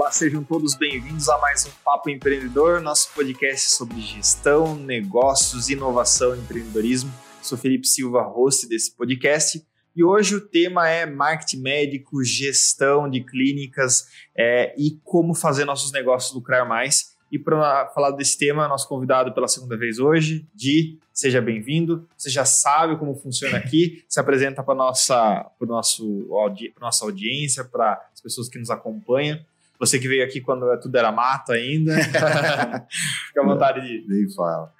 [0.00, 6.34] Olá, sejam todos bem-vindos a mais um Papo Empreendedor, nosso podcast sobre gestão, negócios, inovação
[6.34, 7.12] e empreendedorismo.
[7.42, 9.62] Sou Felipe Silva, host desse podcast,
[9.94, 15.92] e hoje o tema é marketing médico, gestão de clínicas é, e como fazer nossos
[15.92, 17.14] negócios lucrar mais.
[17.30, 22.08] E para falar desse tema, nosso convidado pela segunda vez hoje, Di, seja bem-vindo.
[22.16, 28.20] Você já sabe como funciona aqui, se apresenta para nossa, para nossa audiência, para as
[28.22, 29.38] pessoas que nos acompanham.
[29.80, 34.06] Você que veio aqui quando tudo era mato ainda, fica à vontade de.
[34.06, 34.70] Nem fala.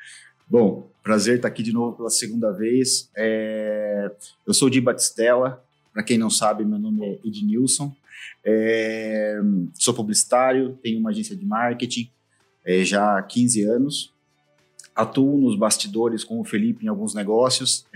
[0.46, 3.10] Bom, prazer estar aqui de novo pela segunda vez.
[3.16, 4.10] É...
[4.46, 5.64] Eu sou o Di Batistella.
[5.92, 7.96] Para quem não sabe, meu nome é Ednilson.
[8.44, 9.40] É...
[9.74, 12.10] Sou publicitário, tenho uma agência de marketing
[12.62, 14.12] é, já há 15 anos.
[14.94, 17.86] Atuo nos bastidores com o Felipe em alguns negócios.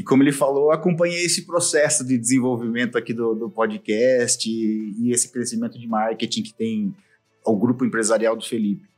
[0.00, 5.12] E como ele falou, acompanhei esse processo de desenvolvimento aqui do, do podcast e, e,
[5.12, 6.96] esse crescimento de marketing que tem
[7.44, 8.88] o grupo empresarial do Felipe.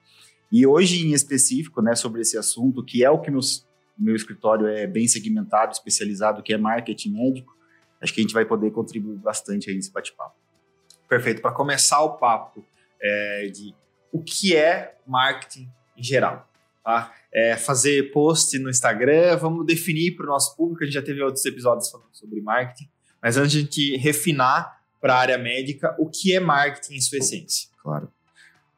[0.52, 3.66] E hoje, em específico, né, sobre esse assunto, que é o que meus,
[3.98, 7.52] meu escritório é bem segmentado, especializado, que é marketing médico,
[8.00, 10.36] acho que a gente vai poder contribuir bastante aí nesse bate-papo.
[11.08, 11.42] Perfeito.
[11.42, 12.64] Para começar o papo
[13.02, 13.74] é, de
[14.12, 16.48] o que é marketing em geral.
[16.84, 17.14] Tá?
[17.32, 21.22] É, fazer post no Instagram, vamos definir para o nosso público, a gente já teve
[21.22, 22.88] outros episódios falando sobre marketing,
[23.22, 27.00] mas antes de a gente refinar para a área médica, o que é marketing em
[27.00, 27.68] sua essência?
[27.80, 28.10] Claro.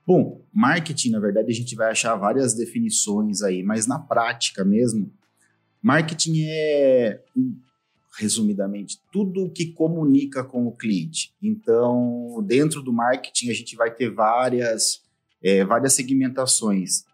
[0.06, 5.10] Bom, marketing, na verdade, a gente vai achar várias definições aí, mas na prática mesmo,
[5.82, 7.20] marketing é,
[8.18, 11.34] resumidamente, tudo que comunica com o cliente.
[11.42, 15.02] Então, dentro do marketing, a gente vai ter várias,
[15.42, 17.04] é, várias segmentações.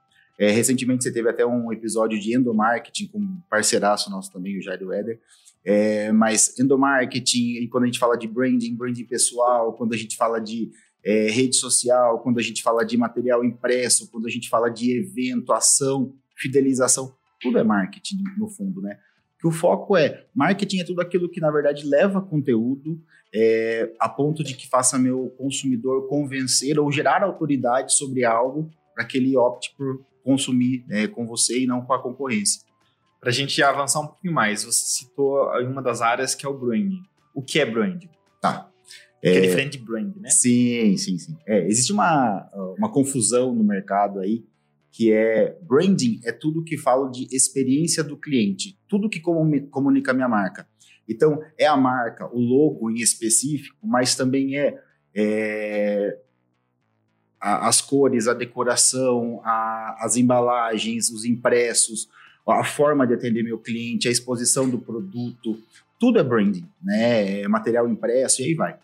[0.40, 4.62] É, recentemente você teve até um episódio de endomarketing com um parceiraço nosso também, o
[4.62, 5.20] Jair Weather.
[5.62, 10.40] É, mas endomarketing, quando a gente fala de branding, branding pessoal, quando a gente fala
[10.40, 10.70] de
[11.04, 14.98] é, rede social, quando a gente fala de material impresso, quando a gente fala de
[14.98, 18.98] evento, ação, fidelização, tudo é marketing no fundo, né?
[19.38, 22.98] Que o foco é marketing é tudo aquilo que na verdade leva conteúdo
[23.34, 29.04] é, a ponto de que faça meu consumidor convencer ou gerar autoridade sobre algo para
[29.04, 32.62] que ele opte por consumir é, com você e não com a concorrência.
[33.20, 36.58] Para a gente avançar um pouquinho mais, você citou uma das áreas que é o
[36.58, 37.02] branding.
[37.34, 38.08] O que é branding?
[38.40, 38.70] Tá.
[39.22, 40.30] É, é diferente de brand, né?
[40.30, 41.36] Sim, sim, sim.
[41.46, 42.48] É, existe uma,
[42.78, 44.44] uma confusão no mercado aí,
[44.90, 50.14] que é branding é tudo que falo de experiência do cliente, tudo que comunica a
[50.14, 50.66] minha marca.
[51.08, 54.80] Então, é a marca, o logo em específico, mas também é,
[55.14, 56.18] é
[57.40, 62.08] a, as cores, a decoração, a, as embalagens, os impressos,
[62.46, 65.58] a forma de atender meu cliente, a exposição do produto,
[65.98, 67.42] tudo é branding, né?
[67.42, 68.76] É material impresso e aí vai.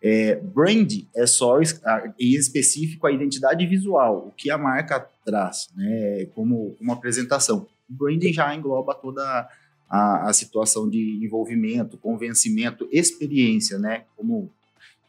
[0.00, 6.26] É, brand é só em específico a identidade visual, o que a marca traz, né?
[6.34, 7.66] Como uma apresentação.
[7.88, 9.48] Branding já engloba toda
[9.88, 14.04] a, a situação de envolvimento, convencimento, experiência, né?
[14.16, 14.50] Como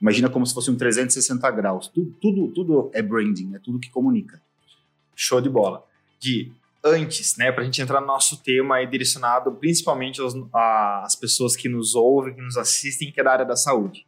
[0.02, 1.88] Imagina como se fosse um 360 graus.
[1.88, 4.42] Tudo, tudo, tudo é branding, é tudo que comunica.
[5.16, 5.84] Show de bola.
[6.20, 6.52] De
[6.84, 10.34] antes, né, para a gente entrar no nosso tema é direcionado principalmente às,
[11.04, 14.06] às pessoas que nos ouvem, que nos assistem, que é da área da saúde.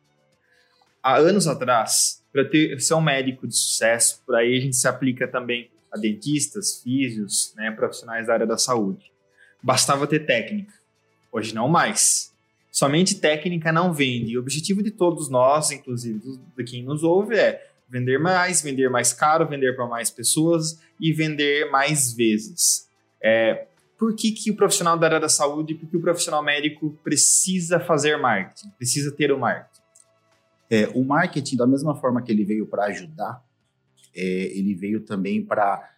[1.04, 5.28] Há anos atrás, para ser um médico de sucesso, por aí a gente se aplica
[5.28, 9.12] também a dentistas, físios, né, profissionais da área da saúde.
[9.62, 10.74] Bastava ter técnica.
[11.32, 12.31] Hoje não mais
[12.72, 14.38] Somente técnica não vende.
[14.38, 19.12] O objetivo de todos nós, inclusive de quem nos ouve, é vender mais, vender mais
[19.12, 22.88] caro, vender para mais pessoas e vender mais vezes.
[23.22, 23.68] É,
[24.00, 27.78] por que, que o profissional da área da saúde, por que o profissional médico precisa
[27.78, 29.82] fazer marketing, precisa ter o marketing?
[30.70, 33.44] É, o marketing, da mesma forma que ele veio para ajudar,
[34.16, 35.92] é, ele veio também para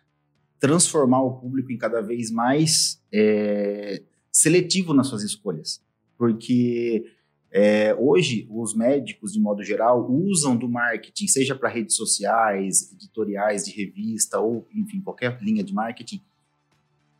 [0.60, 4.02] transformar o público em cada vez mais é,
[4.32, 5.80] seletivo nas suas escolhas
[6.24, 7.04] porque
[7.52, 13.66] é, hoje os médicos, de modo geral, usam do marketing, seja para redes sociais, editoriais
[13.66, 16.22] de revista ou, enfim, qualquer linha de marketing,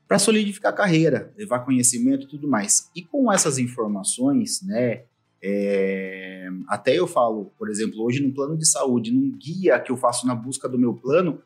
[0.08, 2.90] para solidificar a carreira, levar conhecimento e tudo mais.
[2.96, 5.04] E com essas informações, né,
[5.44, 9.98] é, até eu falo, por exemplo, hoje no plano de saúde, num guia que eu
[9.98, 11.42] faço na busca do meu plano,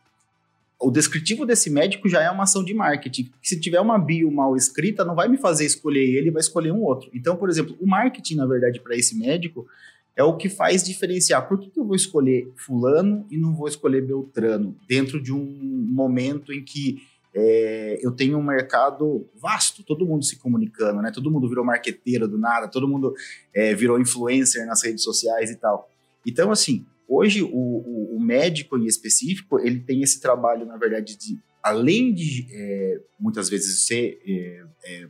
[0.80, 3.32] o descritivo desse médico já é uma ação de marketing.
[3.42, 6.84] Se tiver uma bio mal escrita, não vai me fazer escolher ele, vai escolher um
[6.84, 7.10] outro.
[7.14, 9.68] Então, por exemplo, o marketing, na verdade, para esse médico
[10.16, 11.48] é o que faz diferenciar.
[11.48, 15.46] Por que, que eu vou escolher fulano e não vou escolher Beltrano dentro de um
[15.90, 17.02] momento em que
[17.34, 21.12] é, eu tenho um mercado vasto, todo mundo se comunicando, né?
[21.12, 23.14] Todo mundo virou marqueteiro do nada, todo mundo
[23.54, 25.88] é, virou influencer nas redes sociais e tal.
[26.26, 31.18] Então, assim, hoje o, o, o, médico em específico, ele tem esse trabalho, na verdade,
[31.18, 35.08] de além de é, muitas vezes ser é, é,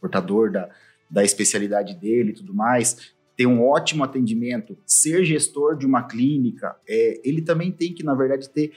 [0.00, 0.68] portador da,
[1.10, 6.76] da especialidade dele e tudo mais, ter um ótimo atendimento, ser gestor de uma clínica,
[6.88, 8.72] é, ele também tem que, na verdade, ter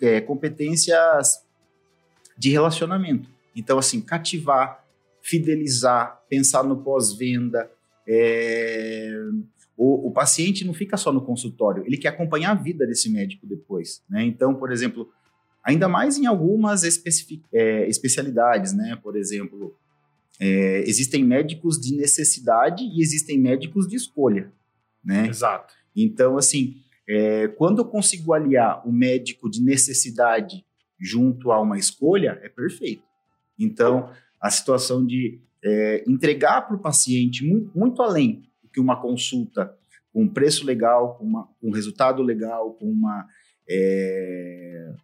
[0.00, 1.44] é, competências
[2.36, 3.28] de relacionamento.
[3.54, 4.84] Então, assim, cativar,
[5.22, 7.70] fidelizar, pensar no pós-venda.
[9.78, 13.46] O, o, paciente não fica só no consultório, ele quer acompanhar a vida desse médico
[13.46, 14.02] depois.
[14.10, 14.24] Né?
[14.24, 15.08] Então, por exemplo,
[15.62, 16.82] ainda mais em algumas
[17.52, 18.98] é, especialidades, né?
[19.00, 19.76] Por exemplo,
[20.40, 24.52] é, existem médicos de necessidade e existem médicos de escolha,
[25.04, 25.28] né?
[25.28, 25.74] Exato.
[25.94, 30.64] Então, assim, é, quando eu consigo aliar o médico de necessidade
[30.98, 33.04] junto a uma escolha, é perfeito.
[33.56, 34.10] Então,
[34.40, 39.74] a situação de é, entregar para o paciente muito, muito, além que uma consulta
[40.12, 43.26] com preço legal, com, uma, com resultado legal, com uma
[43.68, 44.94] é,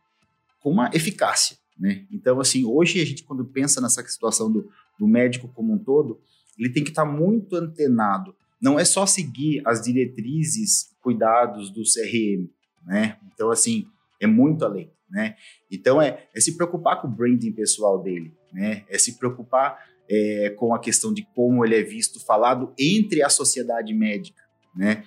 [0.61, 2.07] com uma eficácia, né?
[2.11, 6.19] Então, assim, hoje a gente, quando pensa nessa situação do, do médico como um todo,
[6.59, 8.35] ele tem que estar tá muito antenado.
[8.61, 12.49] Não é só seguir as diretrizes, cuidados do CRM,
[12.87, 13.19] né?
[13.33, 13.87] Então, assim,
[14.19, 15.37] é muito além, né?
[15.71, 18.85] Então, é, é se preocupar com o branding pessoal dele, né?
[18.89, 19.79] É se preocupar
[20.09, 24.43] é, com a questão de como ele é visto, falado entre a sociedade médica,
[24.75, 25.05] né?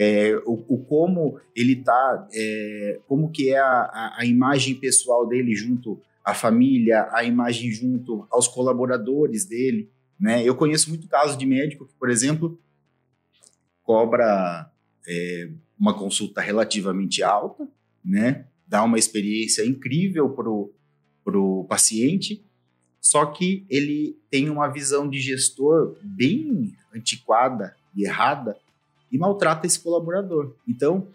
[0.00, 5.54] é, o, o, como ele está, é, como que é a, a, imagem pessoal dele
[5.54, 10.42] junto à família, a imagem junto aos colaboradores dele, né?
[10.42, 12.58] Eu conheço muito casos de médico que, por exemplo,
[13.82, 14.70] cobra
[15.06, 17.68] é, uma consulta relativamente alta,
[18.02, 18.46] né?
[18.66, 20.72] Dá uma experiência incrível pro
[21.22, 22.42] pro paciente,
[23.10, 28.56] só que ele tem uma visão de gestor bem antiquada e errada
[29.10, 30.54] e maltrata esse colaborador.
[30.68, 31.08] Então,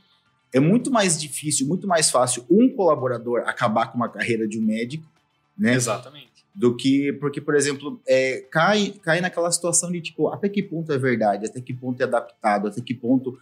[0.52, 4.62] é muito mais difícil, muito mais fácil um colaborador acabar com uma carreira de um
[4.62, 5.10] médico,
[5.58, 5.74] né?
[5.74, 6.44] Exatamente.
[6.54, 10.92] Do que, porque, por exemplo, é, cai, cai naquela situação de tipo, até que ponto
[10.92, 13.40] é verdade, até que ponto é adaptado, até que ponto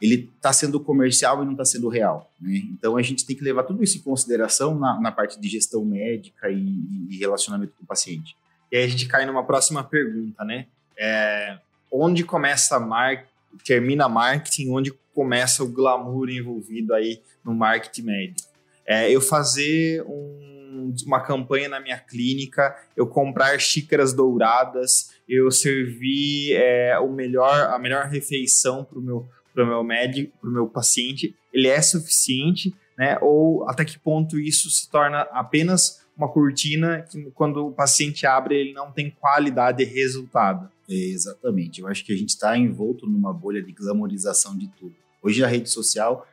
[0.00, 2.30] ele está sendo comercial e não está sendo real.
[2.40, 2.62] Né?
[2.72, 5.84] Então a gente tem que levar tudo isso em consideração na, na parte de gestão
[5.84, 8.36] médica e, e, relacionamento com o paciente.
[8.70, 10.66] E aí a gente cai numa próxima pergunta, né?
[10.98, 11.58] É,
[11.90, 13.26] onde começa a marca
[13.64, 18.48] termina marketing, onde começa o glamour envolvido aí no marketing médico.
[18.86, 26.54] É, eu fazer um, uma campanha na minha clínica, eu comprar xícaras douradas, eu servir
[26.54, 29.26] é, o melhor, a melhor refeição para o meu,
[29.56, 33.18] pro meu médico, para o meu paciente, ele é suficiente, né?
[33.22, 38.54] Ou até que ponto isso se torna apenas uma cortina que quando o paciente abre
[38.54, 40.70] ele não tem qualidade e resultado.
[40.88, 41.80] É, exatamente.
[41.80, 44.94] Eu acho que a gente está envolto numa bolha de glamorização de tudo.
[45.22, 46.26] Hoje a rede social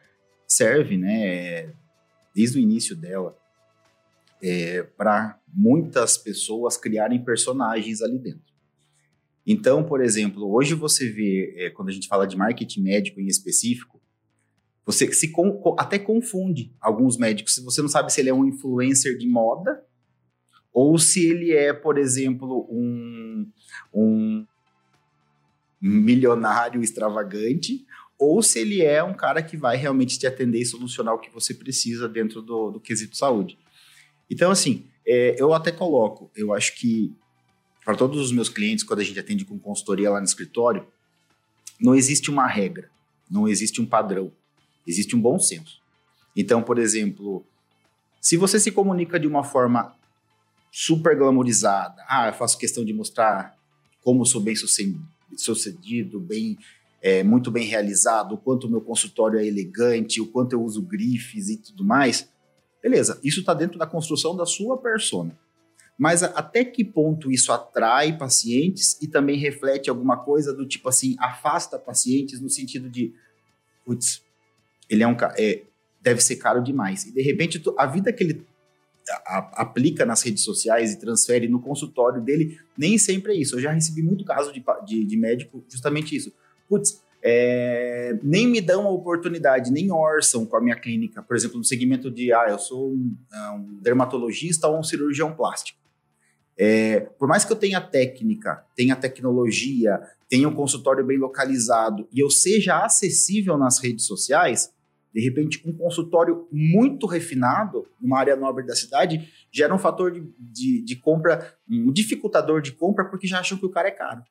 [0.45, 1.73] serve, né,
[2.35, 3.35] desde o início dela,
[4.41, 8.52] é, para muitas pessoas criarem personagens ali dentro.
[9.45, 13.27] Então, por exemplo, hoje você vê, é, quando a gente fala de marketing médico em
[13.27, 14.01] específico,
[14.85, 15.31] você se
[15.77, 17.55] até confunde alguns médicos.
[17.55, 19.83] Se você não sabe se ele é um influencer de moda
[20.73, 23.47] ou se ele é, por exemplo, um,
[23.93, 24.45] um
[25.79, 27.85] milionário extravagante,
[28.17, 31.29] ou se ele é um cara que vai realmente te atender e solucionar o que
[31.29, 33.59] você precisa dentro do, do quesito saúde.
[34.29, 37.15] Então, assim, é, eu até coloco, eu acho que
[37.83, 40.87] para todos os meus clientes, quando a gente atende com consultoria lá no escritório,
[41.79, 42.89] não existe uma regra,
[43.29, 44.31] não existe um padrão,
[44.87, 45.81] existe um bom senso.
[46.35, 47.45] Então, por exemplo,
[48.21, 49.95] se você se comunica de uma forma
[50.73, 52.03] super glamorizada.
[52.09, 53.55] Ah, eu faço questão de mostrar
[54.01, 54.55] como sou bem
[55.37, 56.57] sucedido, bem,
[56.99, 60.81] é, muito bem realizado, o quanto o meu consultório é elegante, o quanto eu uso
[60.81, 62.27] grifes e tudo mais.
[62.81, 65.37] Beleza, isso está dentro da construção da sua persona.
[66.03, 71.15] Mas até que ponto isso atrai pacientes e também reflete alguma coisa do tipo assim,
[71.17, 73.13] afasta pacientes no sentido de,
[73.85, 74.21] putz,
[74.89, 75.61] ele é um é,
[76.01, 77.05] deve ser caro demais.
[77.05, 78.45] E de repente a vida que ele
[79.25, 83.55] a, aplica nas redes sociais e transfere no consultório dele, nem sempre é isso.
[83.55, 86.33] Eu já recebi muito caso de, de, de médico justamente isso.
[86.67, 91.57] Putz, é, nem me dão a oportunidade, nem orçam com a minha clínica, por exemplo,
[91.57, 95.81] no segmento de, ah, eu sou um, é, um dermatologista ou um cirurgião plástico.
[96.57, 102.19] É, por mais que eu tenha técnica, tenha tecnologia, tenha um consultório bem localizado e
[102.19, 104.71] eu seja acessível nas redes sociais,
[105.13, 110.27] de repente, um consultório muito refinado, numa área nobre da cidade, gera um fator de,
[110.39, 114.23] de, de compra, um dificultador de compra, porque já acham que o cara é caro.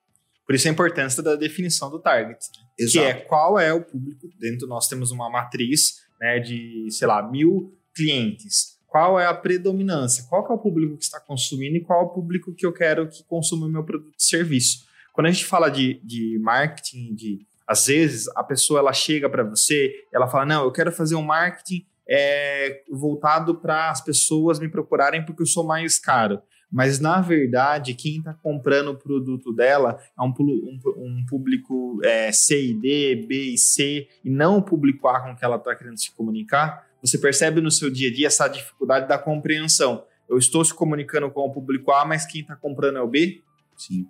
[0.45, 2.87] Por isso a importância da definição do target, né?
[2.91, 4.29] que é qual é o público.
[4.41, 8.72] Dentro nós temos uma matriz né, de, sei lá, mil clientes.
[8.93, 10.27] Qual é a predominância?
[10.29, 13.09] Qual é o público que está consumindo e qual é o público que eu quero
[13.09, 14.85] que consuma o meu produto e serviço?
[15.15, 19.45] Quando a gente fala de, de marketing, de às vezes a pessoa ela chega para
[19.45, 24.69] você, ela fala: Não, eu quero fazer um marketing é, voltado para as pessoas me
[24.69, 26.43] procurarem porque eu sou mais caro.
[26.71, 32.31] Mas, na verdade, quem está comprando o produto dela é um, um, um público é,
[32.31, 35.75] C e D, B e C, e não o público A com que ela está
[35.75, 36.92] querendo se comunicar.
[37.03, 40.05] Você percebe no seu dia a dia essa dificuldade da compreensão.
[40.29, 43.43] Eu estou se comunicando com o público A, mas quem está comprando é o B?
[43.77, 44.07] Sim.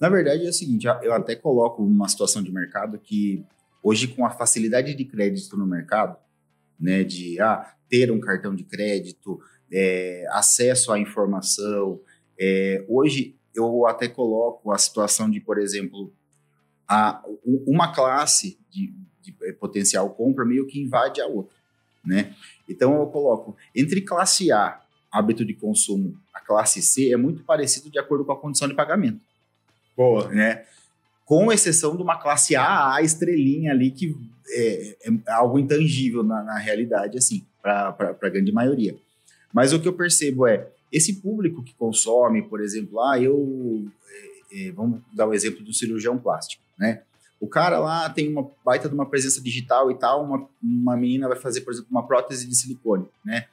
[0.00, 3.44] Na verdade é o seguinte, eu até coloco uma situação de mercado que
[3.82, 6.16] hoje com a facilidade de crédito no mercado,
[6.78, 9.40] né, de ah, ter um cartão de crédito,
[9.72, 12.00] é, acesso à informação,
[12.38, 16.12] é, hoje eu até coloco a situação de, por exemplo,
[16.88, 17.22] a,
[17.66, 21.53] uma classe de, de é, potencial compra meio que invade a outra,
[22.04, 22.34] né?
[22.68, 24.80] Então eu coloco entre classe A,
[25.10, 28.74] hábito de consumo, a classe C é muito parecido de acordo com a condição de
[28.74, 29.20] pagamento.
[29.96, 30.28] Boa.
[30.28, 30.64] Né?
[31.24, 34.16] Com exceção de uma classe A, a estrelinha ali, que
[34.48, 38.96] é, é algo intangível na, na realidade, assim, para a grande maioria.
[39.52, 43.86] Mas o que eu percebo é, esse público que consome, por exemplo, ah, eu...
[44.10, 47.02] É, é, vamos dar o um exemplo do cirurgião plástico, né?
[47.40, 51.28] O cara lá tem uma baita de uma presença digital e tal, uma, uma menina
[51.28, 53.46] vai fazer, por exemplo, uma prótese de silicone, né?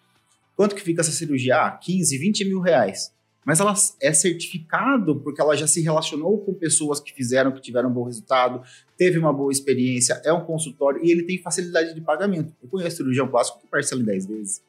[0.56, 1.58] Quanto que fica essa cirurgia?
[1.58, 3.12] Ah, 15, 20 mil reais
[3.46, 7.90] mas ela é certificado porque ela já se relacionou com pessoas que fizeram, que tiveram
[7.90, 8.62] um bom resultado,
[8.98, 12.54] teve uma boa experiência, é um consultório e ele tem facilidade de pagamento.
[12.62, 14.62] Eu conheço cirurgião plástico que parcela em 10 vezes.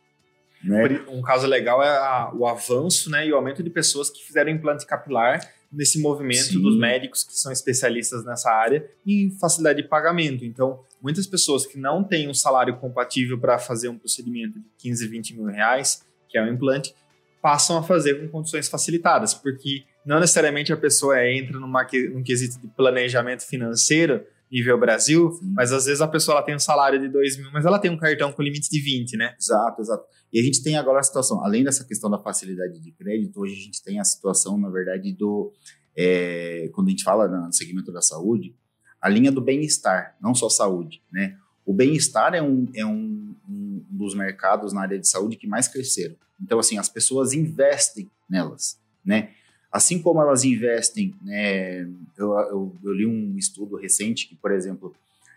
[0.65, 1.05] Né?
[1.09, 4.51] Um caso legal é a, o avanço né, e o aumento de pessoas que fizeram
[4.51, 5.41] implante capilar
[5.73, 6.61] nesse movimento Sim.
[6.61, 10.45] dos médicos que são especialistas nessa área e facilidade de pagamento.
[10.45, 15.09] Então, muitas pessoas que não têm um salário compatível para fazer um procedimento de 15,
[15.09, 16.95] 20 mil reais, que é um implante,
[17.41, 22.61] passam a fazer com condições facilitadas, porque não necessariamente a pessoa entra numa, num quesito
[22.61, 25.53] de planejamento financeiro nível Brasil, Sim.
[25.55, 27.91] mas às vezes a pessoa ela tem um salário de 2 mil, mas ela tem
[27.91, 29.35] um cartão com limite de 20, né?
[29.41, 30.05] Exato, exato.
[30.33, 33.53] E a gente tem agora a situação, além dessa questão da facilidade de crédito, hoje
[33.53, 35.53] a gente tem a situação, na verdade, do.
[35.95, 38.57] É, quando a gente fala no segmento da saúde,
[39.01, 41.37] a linha do bem-estar, não só saúde, né?
[41.67, 45.69] O bem-estar é, um, é um, um, dos mercados na área de saúde que mais
[45.69, 46.17] cresceram.
[46.41, 49.31] Então, assim, as pessoas investem nelas, né?
[49.71, 51.83] Assim como elas investem, né?
[52.17, 54.95] Eu, eu, eu li um estudo recente que, por exemplo,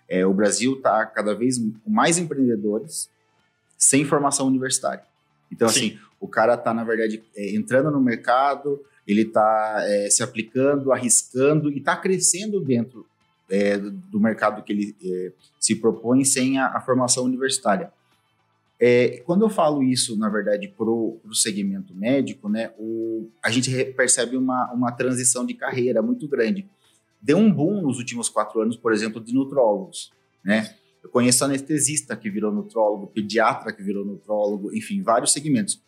[0.07, 3.09] é, o Brasil está cada vez com mais empreendedores
[3.77, 5.03] sem formação universitária.
[5.51, 5.79] Então, Sim.
[5.79, 10.91] assim, o cara está, na verdade, é, entrando no mercado, ele está é, se aplicando,
[10.91, 13.05] arriscando e está crescendo dentro
[13.49, 17.91] é, do mercado que ele é, se propõe sem a, a formação universitária.
[18.79, 23.71] É, quando eu falo isso, na verdade, para o segmento médico, né, o, a gente
[23.93, 26.67] percebe uma, uma transição de carreira muito grande.
[27.21, 30.11] Deu um boom nos últimos quatro anos, por exemplo, de nutrólogos.
[30.43, 30.75] Né?
[31.05, 35.79] Eu conheço anestesista que virou nutrólogo, pediatra que virou nutrólogo, enfim, vários segmentos.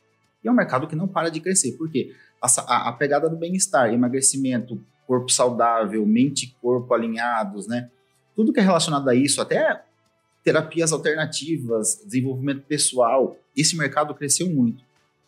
[0.44, 1.72] E é um mercado que não para de crescer.
[1.72, 2.14] Por quê?
[2.40, 7.90] A, a, a pegada do bem-estar, emagrecimento, corpo saudável, mente e corpo alinhados, né?
[8.36, 9.82] Tudo que é relacionado a isso, até
[10.44, 14.84] terapias alternativas, desenvolvimento pessoal, esse mercado cresceu muito.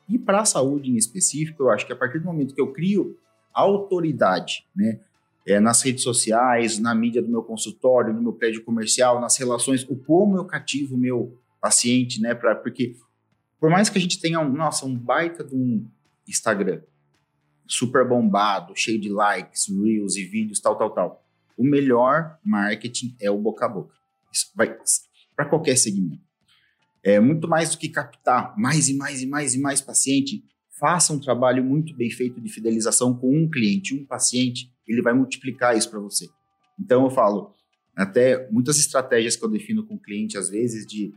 [0.08, 2.72] E para a saúde em específico, eu acho que a partir do momento que eu
[2.72, 3.18] crio
[3.52, 5.00] autoridade, né?
[5.46, 9.84] É, nas redes sociais, na mídia do meu consultório, no meu prédio comercial, nas relações,
[9.90, 12.36] o como eu cativo o meu paciente, né?
[12.36, 12.96] Pra, porque
[13.60, 15.86] por mais que a gente tenha um, nossa, um baita de um
[16.28, 16.82] Instagram,
[17.68, 21.26] super bombado, cheio de likes, reels e vídeos, tal, tal, tal.
[21.58, 23.94] O melhor marketing é o boca a boca.
[24.32, 24.76] Isso vai
[25.36, 26.24] para qualquer segmento.
[27.04, 30.44] É muito mais do que captar mais e mais e mais e mais paciente.
[30.80, 35.14] Faça um trabalho muito bem feito de fidelização com um cliente, um paciente, ele vai
[35.14, 36.28] multiplicar isso para você.
[36.80, 37.54] Então eu falo,
[37.96, 41.14] até muitas estratégias que eu defino com o cliente às vezes de,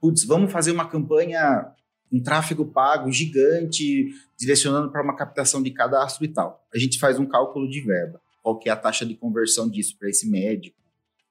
[0.00, 1.74] putz, vamos fazer uma campanha
[2.12, 6.66] um tráfego pago gigante, direcionando para uma captação de cadastro e tal.
[6.74, 8.20] A gente faz um cálculo de verba.
[8.42, 10.76] Qual que é a taxa de conversão disso para esse médico?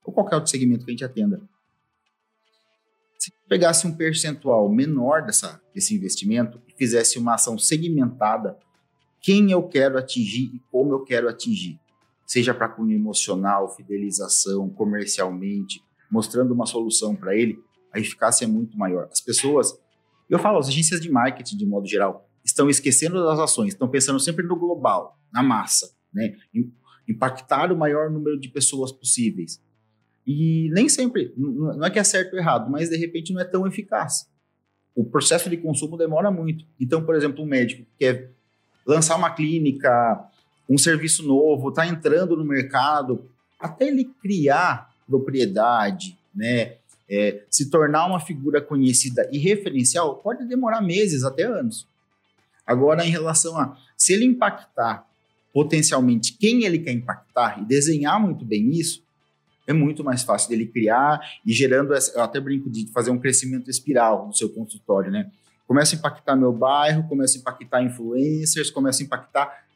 [0.03, 1.41] Ou qualquer outro segmento que a gente atenda.
[3.17, 8.57] Se pegasse um percentual menor dessa, desse investimento e fizesse uma ação segmentada,
[9.21, 11.79] quem eu quero atingir e como eu quero atingir,
[12.25, 17.59] seja para cunho emocional, fidelização, comercialmente, mostrando uma solução para ele,
[17.93, 19.07] a eficácia é muito maior.
[19.11, 19.77] As pessoas
[20.29, 24.19] eu falo, as agências de marketing, de modo geral, estão esquecendo das ações, estão pensando
[24.19, 26.35] sempre no global, na massa, né?
[27.07, 29.61] impactar o maior número de pessoas possíveis.
[30.25, 33.45] E nem sempre, não é que é certo ou errado, mas de repente não é
[33.45, 34.29] tão eficaz.
[34.93, 36.65] O processo de consumo demora muito.
[36.79, 38.33] Então, por exemplo, um médico que quer
[38.87, 40.25] lançar uma clínica,
[40.69, 43.29] um serviço novo, está entrando no mercado,
[43.59, 46.75] até ele criar propriedade, né,
[47.09, 51.87] é, se tornar uma figura conhecida e referencial, pode demorar meses até anos.
[52.65, 55.05] Agora, em relação a se ele impactar
[55.53, 59.01] potencialmente quem ele quer impactar e desenhar muito bem isso,
[59.65, 63.19] é muito mais fácil dele criar e gerando, essa, eu até brinco de fazer um
[63.19, 65.29] crescimento espiral no seu consultório, né?
[65.67, 69.67] Começa a impactar meu bairro, começa a impactar influencers, começa a impactar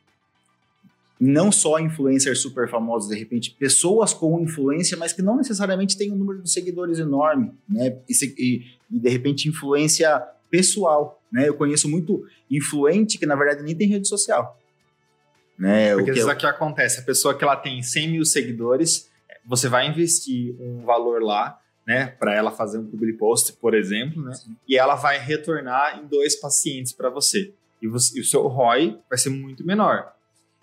[1.19, 6.11] não só influencers super famosos, de repente, pessoas com influência, mas que não necessariamente têm
[6.11, 7.95] um número de seguidores enorme, né?
[8.09, 10.19] E, e, e, de repente influência
[10.49, 11.47] pessoal, né?
[11.47, 14.59] Eu conheço muito influente que na verdade nem tem rede social.
[15.59, 15.93] Né?
[15.93, 19.07] Porque isso aqui acontece, a pessoa que ela tem 100 mil seguidores,
[19.45, 24.21] você vai investir um valor lá, né, para ela fazer um public post, por exemplo,
[24.21, 24.33] né,
[24.67, 27.53] e ela vai retornar em dois pacientes para você.
[27.81, 28.17] E, você.
[28.17, 30.13] e o seu ROI vai ser muito menor.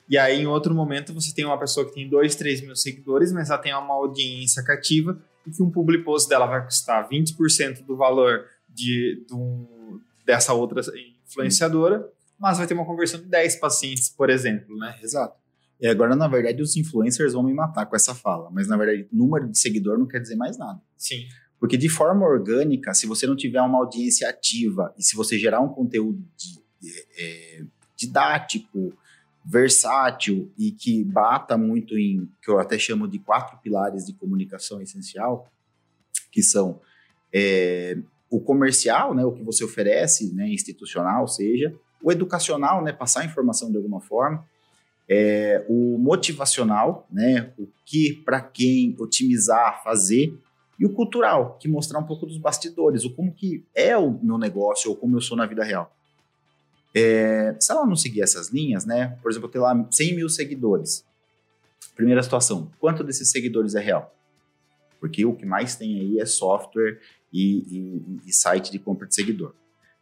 [0.08, 3.30] E aí, em outro momento, você tem uma pessoa que tem 2, 3 mil seguidores,
[3.30, 7.84] mas ela tem uma audiência cativa e que um public post dela vai custar 20%
[7.84, 10.80] do valor de, do, dessa outra
[11.26, 12.08] influenciadora,
[12.38, 14.98] mas vai ter uma conversão de 10 pacientes, por exemplo, né?
[15.02, 15.36] Exato.
[15.80, 19.08] E agora, na verdade, os influencers vão me matar com essa fala, mas na verdade,
[19.12, 20.80] número de seguidor não quer dizer mais nada.
[20.96, 21.26] Sim.
[21.60, 25.60] Porque de forma orgânica, se você não tiver uma audiência ativa e se você gerar
[25.60, 26.62] um conteúdo de,
[27.18, 27.64] é,
[27.96, 28.92] didático,
[29.44, 34.80] versátil e que bata muito em que eu até chamo de quatro pilares de comunicação
[34.82, 35.50] essencial,
[36.30, 36.80] que são
[37.32, 37.96] é,
[38.30, 43.70] o comercial, né, o que você oferece, né, institucional, seja, o educacional, né, passar informação
[43.70, 44.46] de alguma forma,
[45.08, 50.38] é, o motivacional, né, o que, para quem, otimizar, fazer,
[50.78, 54.38] e o cultural, que mostrar um pouco dos bastidores, o como que é o meu
[54.38, 55.92] negócio ou como eu sou na vida real.
[56.94, 59.18] É, se ela não seguir essas linhas, né?
[59.20, 61.04] Por exemplo, ter lá 100 mil seguidores.
[61.96, 64.14] Primeira situação, quanto desses seguidores é real?
[65.00, 67.00] Porque o que mais tem aí é software
[67.32, 69.52] e, e, e site de compra de seguidor.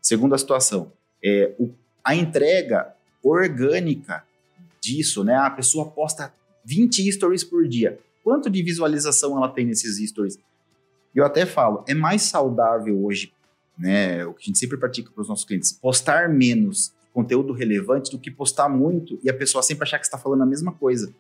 [0.01, 0.93] Segunda situação,
[1.25, 1.71] é, o,
[2.05, 4.26] a entrega orgânica
[4.87, 5.35] disso, né?
[5.35, 6.33] A pessoa posta
[6.65, 7.99] 20 stories por dia.
[8.23, 10.39] Quanto de visualização ela tem nesses stories?
[11.15, 13.33] Eu até falo, é mais saudável hoje
[13.77, 14.25] né?
[14.25, 18.19] O que a gente sempre pratica para os nossos clientes, postar menos conteúdo relevante do
[18.19, 21.13] que postar muito e a pessoa sempre achar que está falando a mesma coisa.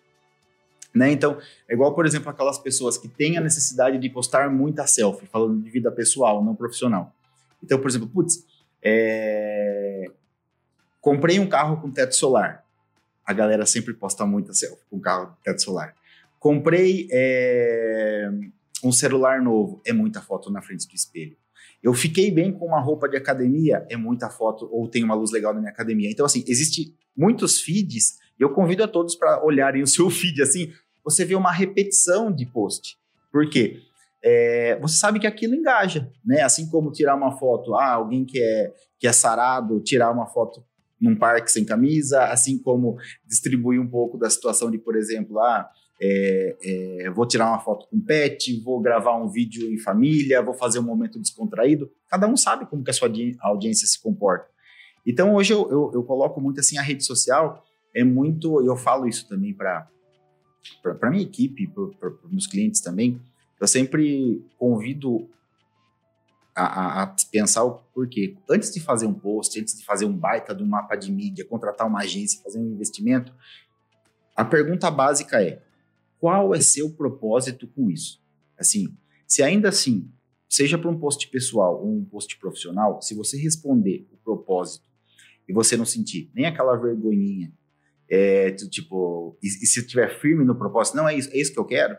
[0.95, 1.11] Né?
[1.11, 5.27] Então, é igual, por exemplo, aquelas pessoas que têm a necessidade de postar muita selfie,
[5.27, 7.15] falando de vida pessoal, não profissional.
[7.63, 8.45] Então, por exemplo, putz,
[8.83, 10.11] é...
[11.01, 12.65] comprei um carro com teto solar.
[13.27, 15.95] A galera sempre posta muita selfie com carro com teto solar.
[16.39, 18.31] Comprei é...
[18.85, 21.37] um celular novo, é muita foto na frente do espelho.
[21.83, 25.31] Eu fiquei bem com uma roupa de academia, é muita foto, ou tem uma luz
[25.31, 26.11] legal na minha academia.
[26.11, 30.43] Então, assim, existe muitos feeds, e eu convido a todos para olharem o seu feed,
[30.43, 30.73] assim,
[31.05, 32.97] você vê uma repetição de post.
[33.31, 33.81] Por quê?
[34.23, 36.41] É, você sabe que aquilo engaja, né?
[36.41, 40.65] Assim como tirar uma foto, ah, alguém que é, que é sarado, tirar uma foto
[41.01, 45.69] num parque sem camisa, assim como distribuir um pouco da situação de, por exemplo, ah,
[46.01, 50.55] é, é, vou tirar uma foto com pet, vou gravar um vídeo em família, vou
[50.55, 51.91] fazer um momento descontraído.
[52.09, 54.47] Cada um sabe como que a sua audiência se comporta.
[55.07, 59.07] Então, hoje eu, eu, eu coloco muito assim, a rede social é muito, eu falo
[59.07, 59.89] isso também para
[60.83, 63.21] para minha equipe, para meus clientes também,
[63.61, 65.29] eu sempre convido
[66.57, 68.35] a, a, pensar o porquê.
[68.49, 71.45] Antes de fazer um post, antes de fazer um baita de um mapa de mídia,
[71.45, 73.33] contratar uma agência, fazer um investimento,
[74.35, 75.62] a pergunta básica é:
[76.19, 78.23] qual é seu propósito com isso?
[78.59, 80.11] Assim, se ainda assim,
[80.49, 84.87] seja para um post pessoal ou um post profissional, se você responder o propósito
[85.47, 87.53] e você não sentir nem aquela vergonhinha,
[88.09, 91.59] é, tipo, e, e se estiver firme no propósito, não é isso, é isso que
[91.59, 91.99] eu quero,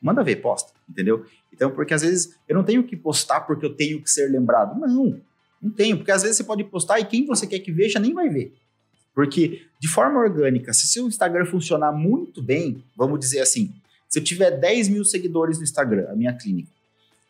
[0.00, 1.24] manda ver, posta, entendeu?
[1.52, 4.78] Então, porque às vezes eu não tenho que postar porque eu tenho que ser lembrado.
[4.78, 5.20] Não,
[5.60, 8.12] não tenho, porque às vezes você pode postar e quem você quer que veja nem
[8.12, 8.54] vai ver.
[9.14, 13.72] Porque, de forma orgânica, se seu Instagram funcionar muito bem, vamos dizer assim,
[14.08, 16.70] se eu tiver 10 mil seguidores no Instagram, a minha clínica,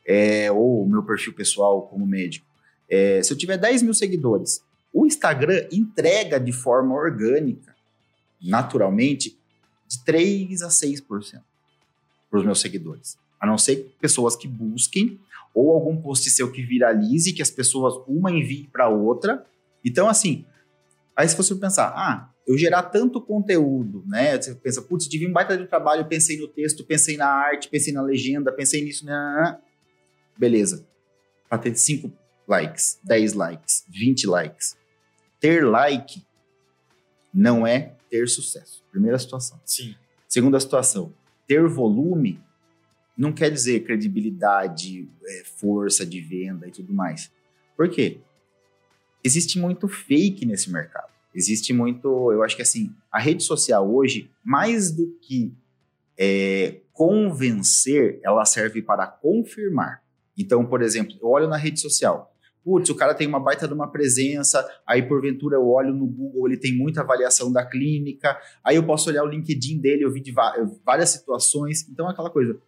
[0.07, 2.47] é, ou o meu perfil pessoal como médico,
[2.89, 7.75] é, se eu tiver 10 mil seguidores, o Instagram entrega de forma orgânica,
[8.41, 9.37] naturalmente,
[9.89, 11.41] de 3 a 6%
[12.31, 13.19] para os meus seguidores.
[13.43, 15.21] A não ser pessoas que busquem
[15.53, 19.45] ou algum post seu que viralize, que as pessoas uma enviem para outra.
[19.85, 20.47] Então, assim,
[21.15, 24.41] Aí se você pensar, ah, eu gerar tanto conteúdo, né?
[24.41, 27.93] Você pensa, putz, tive um baita de trabalho, pensei no texto, pensei na arte, pensei
[27.93, 29.59] na legenda, pensei nisso, né?
[30.37, 30.87] Beleza.
[31.49, 32.11] Para ter 5
[32.49, 34.77] likes, 10 likes, 20 likes.
[35.39, 36.25] Ter like
[37.33, 38.83] não é ter sucesso.
[38.91, 39.61] Primeira situação.
[39.65, 39.95] Sim.
[40.27, 41.13] Segunda situação,
[41.47, 42.41] ter volume
[43.17, 47.31] não quer dizer credibilidade, é, força de venda e tudo mais.
[47.77, 48.19] Por quê?
[49.25, 51.11] Existe muito fake nesse mercado.
[51.35, 55.53] Existe muito, eu acho que assim, a rede social hoje, mais do que
[56.19, 60.03] é, convencer, ela serve para confirmar.
[60.37, 63.75] Então, por exemplo, eu olho na rede social, putz, o cara tem uma baita de
[63.75, 68.77] uma presença, aí porventura eu olho no Google, ele tem muita avaliação da clínica, aí
[68.77, 70.33] eu posso olhar o LinkedIn dele, eu vi de
[70.85, 72.59] várias situações, então é aquela coisa.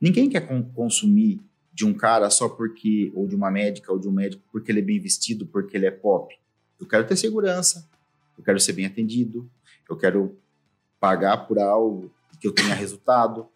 [0.00, 1.40] Ninguém quer consumir
[1.72, 4.80] de um cara só porque, ou de uma médica, ou de um médico, porque ele
[4.80, 6.34] é bem vestido, porque ele é pop.
[6.80, 7.88] Eu quero ter segurança,
[8.36, 9.48] eu quero ser bem atendido,
[9.88, 10.38] eu quero
[10.98, 13.46] pagar por algo que eu tenha resultado,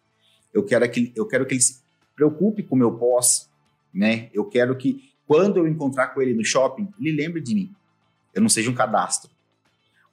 [0.53, 1.81] eu quero que, eu quero que ele se
[2.15, 3.49] preocupe com o meu pós,
[3.93, 4.29] né?
[4.33, 7.75] Eu quero que quando eu encontrar com ele no shopping, ele lembre de mim.
[8.33, 9.31] Eu não seja um cadastro.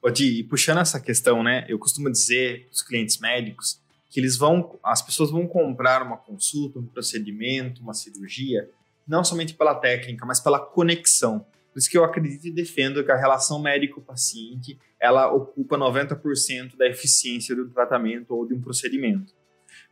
[0.01, 1.65] Odi, e puxando essa questão, né?
[1.67, 6.17] Eu costumo dizer para os clientes médicos que eles vão, as pessoas vão comprar uma
[6.17, 8.69] consulta, um procedimento, uma cirurgia,
[9.07, 11.45] não somente pela técnica, mas pela conexão.
[11.71, 16.87] Por isso que eu acredito e defendo que a relação médico-paciente ela ocupa 90% da
[16.87, 19.33] eficiência do tratamento ou de um procedimento.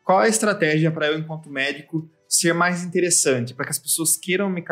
[0.03, 4.49] Qual a estratégia para eu, enquanto médico, ser mais interessante, para que as pessoas queiram
[4.49, 4.63] me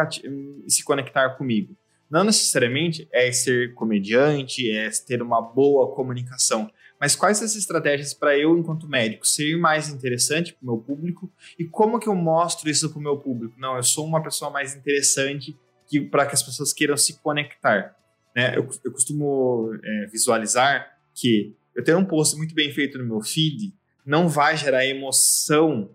[0.68, 1.76] se conectar comigo?
[2.10, 6.70] Não necessariamente é ser comediante, é ter uma boa comunicação,
[7.06, 11.32] mas quais as estratégias para eu, enquanto médico, ser mais interessante para o meu público
[11.60, 13.54] e como que eu mostro isso para o meu público?
[13.60, 17.96] Não, eu sou uma pessoa mais interessante que, para que as pessoas queiram se conectar.
[18.36, 18.58] Né?
[18.58, 23.22] Eu, eu costumo é, visualizar que eu ter um post muito bem feito no meu
[23.22, 23.72] feed
[24.04, 25.92] não vai gerar emoção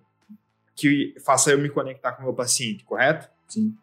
[0.76, 3.28] que faça eu me conectar com o meu paciente, correto?
[3.48, 3.74] Sim.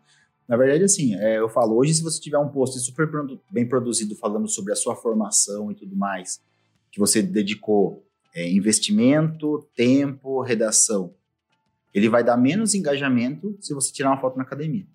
[0.47, 3.05] Na verdade, assim, é, eu falo, hoje se você tiver um post super
[3.51, 6.39] bem produzido falando sobre a sua formação e tudo mais,
[6.91, 11.13] que você dedicou é, investimento, tempo, redação,
[11.93, 14.85] ele vai dar menos engajamento se você tirar uma foto na academia.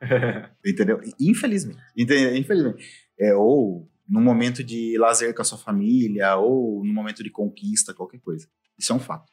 [0.64, 1.00] entendeu?
[1.20, 1.80] Infelizmente.
[1.96, 2.36] Entendeu?
[2.36, 2.84] Infelizmente.
[3.18, 7.94] É, ou num momento de lazer com a sua família, ou num momento de conquista,
[7.94, 8.48] qualquer coisa.
[8.78, 9.30] Isso é um fato.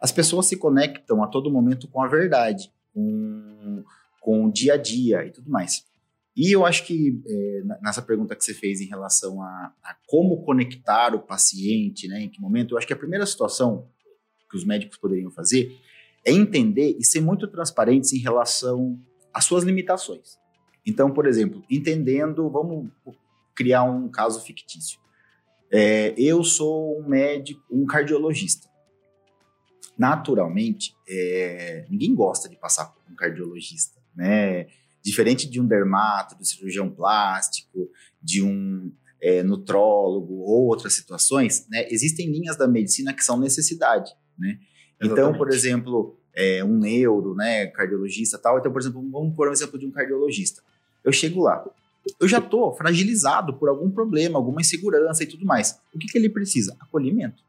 [0.00, 3.84] As pessoas se conectam a todo momento com a verdade, com,
[4.20, 5.84] com o dia a dia e tudo mais.
[6.38, 10.44] E eu acho que é, nessa pergunta que você fez em relação a, a, como
[10.44, 13.88] conectar o paciente, né, em que momento, eu acho que a primeira situação
[14.48, 15.76] que os médicos poderiam fazer
[16.24, 18.96] é entender e ser muito transparentes em relação
[19.34, 20.38] às suas limitações.
[20.86, 22.88] Então, por exemplo, entendendo, vamos
[23.52, 25.00] criar um caso fictício.
[25.72, 28.68] É, eu sou um médico, um cardiologista.
[29.98, 34.68] Naturalmente, é, ninguém gosta de passar por um cardiologista, né?
[35.08, 37.90] Diferente de um dermato, de um cirurgião plástico,
[38.22, 38.92] de um
[39.22, 44.58] é, nutrólogo ou outras situações, né, existem linhas da medicina que são necessidade, né?
[45.00, 48.58] Então, por exemplo, é, um neuro, né, cardiologista tal.
[48.58, 50.62] Então, por exemplo, vamos pôr um exemplo de um cardiologista.
[51.04, 51.64] Eu chego lá,
[52.20, 55.80] eu já estou fragilizado por algum problema, alguma insegurança e tudo mais.
[55.94, 56.76] O que, que ele precisa?
[56.80, 57.42] Acolhimento.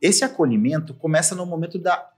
[0.00, 2.10] Esse acolhimento começa no momento da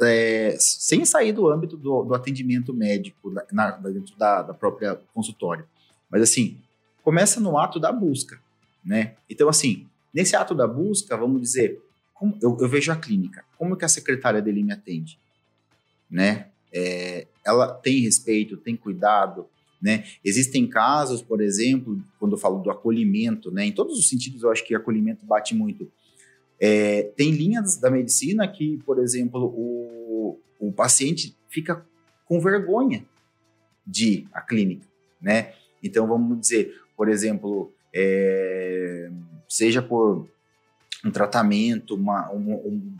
[0.00, 5.64] é, sem sair do âmbito do, do atendimento médico, na, dentro da, da, própria consultório.
[6.10, 6.58] Mas assim,
[7.02, 8.40] começa no ato da busca,
[8.84, 9.14] né?
[9.28, 11.82] Então, assim, nesse ato da busca, vamos dizer,
[12.14, 15.18] como, eu, eu, vejo a clínica, como que a secretária dele me atende,
[16.10, 16.48] né?
[16.72, 19.46] É, ela tem respeito, tem cuidado,
[19.80, 20.04] né?
[20.24, 23.64] Existem casos, por exemplo, quando eu falo do acolhimento, né?
[23.64, 25.90] Em todos os sentidos, eu acho que acolhimento bate muito
[26.60, 31.84] é, tem linhas da medicina que, por exemplo, o, o paciente fica
[32.24, 33.04] com vergonha
[33.86, 34.86] de à clínica,
[35.20, 35.52] né?
[35.82, 39.10] Então, vamos dizer, por exemplo, é,
[39.48, 40.28] seja por
[41.04, 42.96] um tratamento, uma, um,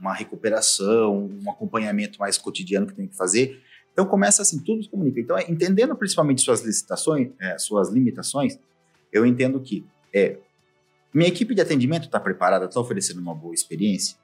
[0.00, 3.62] uma recuperação, um acompanhamento mais cotidiano que tem que fazer.
[3.92, 5.20] Então, começa assim, tudo se comunica.
[5.20, 8.58] Então, é, entendendo principalmente suas licitações, é, suas limitações,
[9.12, 10.38] eu entendo que é,
[11.14, 14.16] minha equipe de atendimento está preparada, está oferecendo uma boa experiência?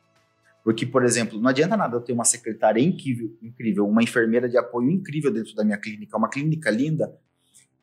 [0.65, 4.59] Porque, por exemplo, não adianta nada eu ter uma secretária incrível, incrível, uma enfermeira de
[4.59, 7.17] apoio incrível dentro da minha clínica, uma clínica linda,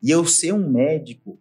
[0.00, 1.40] e eu ser um médico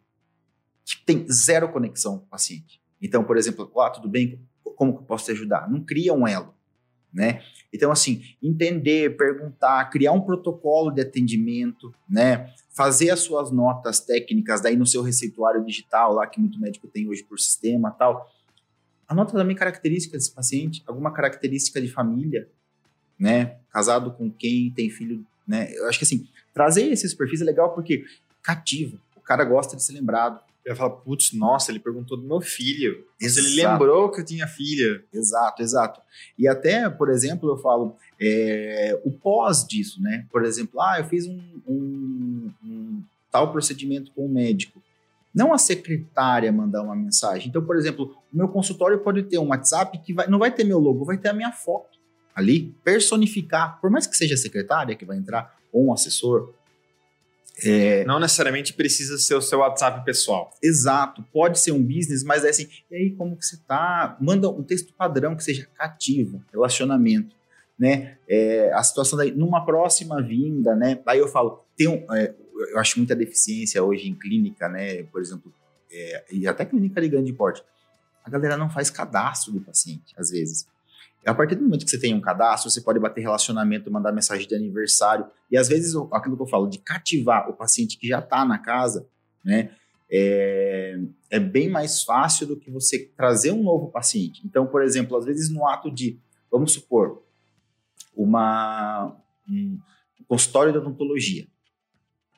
[0.84, 2.82] que tem zero conexão com o paciente.
[3.01, 4.41] Então, por exemplo, ah, tudo bem,
[4.75, 5.69] como que eu posso te ajudar?
[5.69, 6.55] Não cria um elo,
[7.15, 7.41] né?
[7.73, 12.54] Então, assim, entender, perguntar, criar um protocolo de atendimento, né?
[12.73, 17.08] Fazer as suas notas técnicas daí no seu receituário digital, lá que muito médico tem
[17.08, 18.30] hoje por sistema tal.
[19.08, 22.49] Anota também características desse paciente, alguma característica de família,
[23.17, 23.58] né?
[23.71, 25.73] Casado com quem, tem filho, né?
[25.73, 28.04] Eu acho que assim, trazer esses perfis é legal porque
[28.41, 28.97] cativa.
[29.15, 30.39] O cara gosta de ser lembrado.
[30.65, 33.06] Eu falo, putz, nossa, ele perguntou do meu filho.
[33.21, 33.47] Exato.
[33.47, 35.04] Ele lembrou que eu tinha filha.
[35.13, 36.01] Exato, exato.
[36.38, 40.25] E até, por exemplo, eu falo é, o pós disso, né?
[40.32, 44.82] Por exemplo, ah, eu fiz um, um, um tal procedimento com o médico.
[45.34, 47.49] Não a secretária mandar uma mensagem.
[47.49, 50.63] Então, por exemplo, o meu consultório pode ter um WhatsApp que vai, não vai ter
[50.63, 51.99] meu logo, vai ter a minha foto
[52.34, 56.54] ali, personificar, por mais que seja a secretária que vai entrar, ou um assessor,
[57.63, 58.04] é...
[58.06, 60.52] Não necessariamente precisa ser o seu WhatsApp pessoal.
[60.62, 64.18] Exato, pode ser um business, mas é assim, e aí como que você tá?
[64.20, 67.36] Manda um texto padrão que seja cativo, relacionamento,
[67.78, 68.18] né?
[68.28, 71.00] É, a situação daí, numa próxima vinda, né?
[71.06, 72.34] Aí eu falo, tem um, é,
[72.72, 75.04] eu acho muita deficiência hoje em clínica, né?
[75.04, 75.54] Por exemplo,
[75.91, 77.63] é, e até clínica de grande porte,
[78.24, 80.68] a galera não faz cadastro do paciente, às vezes.
[81.26, 84.48] A partir do momento que você tem um cadastro, você pode bater relacionamento, mandar mensagem
[84.48, 85.26] de aniversário.
[85.50, 88.60] E às vezes, aquilo que eu falo, de cativar o paciente que já está na
[88.60, 89.08] casa,
[89.44, 89.72] né?
[90.08, 91.00] É,
[91.32, 94.42] é, bem mais fácil do que você trazer um novo paciente.
[94.46, 96.20] Então, por exemplo, às vezes no ato de,
[96.52, 97.24] vamos supor,
[98.16, 99.18] uma,
[99.50, 99.80] um
[100.28, 101.48] consultório de odontologia.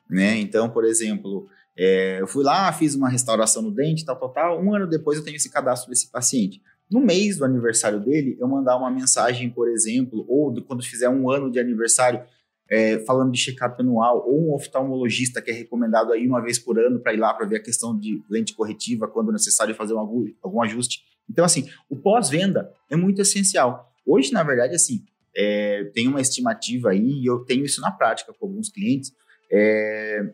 [0.08, 0.38] Né?
[0.38, 1.46] Então, por exemplo,
[1.76, 4.64] é, eu fui lá, fiz uma restauração no dente, tal, tal, tal.
[4.64, 8.48] Um ano depois eu tenho esse cadastro desse paciente no mês do aniversário dele, eu
[8.48, 12.22] mandar uma mensagem, por exemplo, ou do, quando fizer um ano de aniversário,
[12.70, 16.78] é, falando de check-up anual, ou um oftalmologista que é recomendado aí uma vez por
[16.78, 19.98] ano para ir lá para ver a questão de lente corretiva, quando necessário fazer um,
[20.42, 21.02] algum ajuste.
[21.28, 23.92] Então, assim, o pós-venda é muito essencial.
[24.06, 25.04] Hoje, na verdade, assim,
[25.36, 29.12] é, tem uma estimativa aí, e eu tenho isso na prática com alguns clientes,
[29.50, 30.32] é,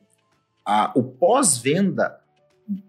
[0.65, 2.21] a, o pós-venda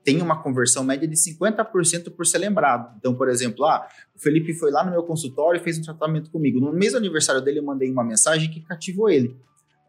[0.03, 2.95] tem uma conversão média de 50% por ser lembrado.
[2.97, 6.29] Então, por exemplo, ah, o Felipe foi lá no meu consultório e fez um tratamento
[6.31, 6.59] comigo.
[6.59, 9.35] No mês do aniversário dele, eu mandei uma mensagem que cativou ele.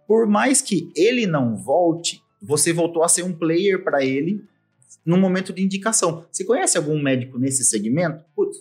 [0.07, 4.45] Por mais que ele não volte, você voltou a ser um player para ele
[5.05, 6.27] no momento de indicação.
[6.31, 8.25] Você conhece algum médico nesse segmento?
[8.35, 8.59] Putz,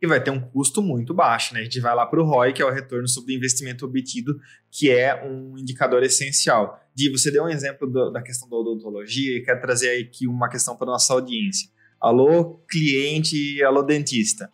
[0.00, 1.60] e vai ter um custo muito baixo, né?
[1.60, 4.40] A gente vai lá para o ROI, que é o retorno sobre o investimento obtido,
[4.70, 6.80] que é um indicador essencial.
[6.94, 10.48] Di, você deu um exemplo do, da questão da odontologia e quer trazer aqui uma
[10.48, 11.68] questão para nossa audiência.
[12.00, 14.50] Alô, cliente, alô, dentista.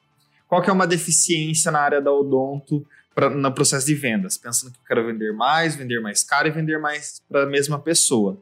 [0.48, 4.36] Qual que é uma deficiência na área da odonto pra, no processo de vendas?
[4.36, 7.78] Pensando que eu quero vender mais, vender mais caro e vender mais para a mesma
[7.78, 8.36] pessoa.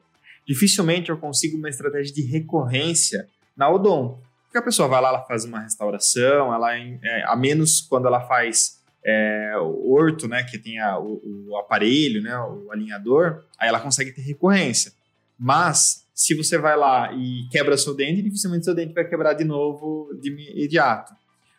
[0.46, 4.23] Dificilmente eu consigo uma estratégia de recorrência na odonto
[4.54, 8.20] porque a pessoa vai lá, ela faz uma restauração, ela é, a menos quando ela
[8.20, 13.68] faz é, o orto, né, que tem a, o, o, aparelho, né, o alinhador, aí
[13.68, 14.92] ela consegue ter recorrência.
[15.36, 19.42] Mas se você vai lá e quebra seu dente, dificilmente seu dente vai quebrar de
[19.42, 21.12] novo de imediato.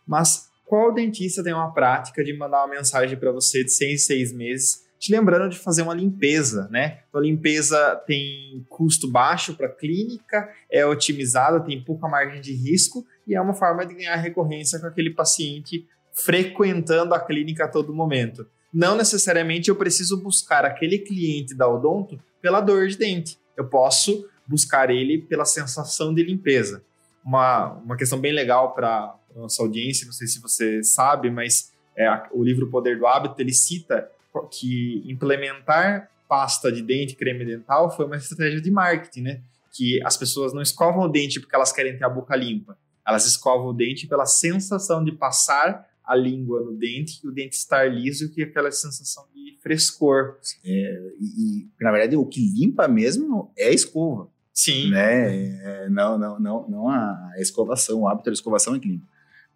[0.08, 4.06] Mas qual dentista tem uma prática de mandar uma mensagem para você de seis em
[4.06, 7.00] seis meses te lembrando de fazer uma limpeza, né?
[7.08, 12.54] Então, a limpeza tem custo baixo para a clínica, é otimizada, tem pouca margem de
[12.54, 17.68] risco e é uma forma de ganhar recorrência com aquele paciente frequentando a clínica a
[17.68, 18.48] todo momento.
[18.74, 23.38] Não necessariamente eu preciso buscar aquele cliente da odonto pela dor de dente.
[23.56, 26.84] Eu posso buscar ele pela sensação de limpeza.
[27.24, 32.10] Uma, uma questão bem legal para nossa audiência, não sei se você sabe, mas é,
[32.32, 34.10] o livro Poder do Hábito, ele cita
[34.44, 39.42] que implementar pasta de dente, creme dental, foi uma estratégia de marketing, né?
[39.72, 42.78] Que as pessoas não escovam o dente porque elas querem ter a boca limpa.
[43.06, 47.56] Elas escovam o dente pela sensação de passar a língua no dente e o dente
[47.56, 50.38] estar liso e aquela sensação de frescor.
[50.64, 54.30] É, e, na verdade, o que limpa mesmo é a escova.
[54.54, 54.90] Sim.
[54.92, 55.58] Né?
[55.64, 59.06] É, não, não, não, não a escovação, o hábito da escovação é clínico.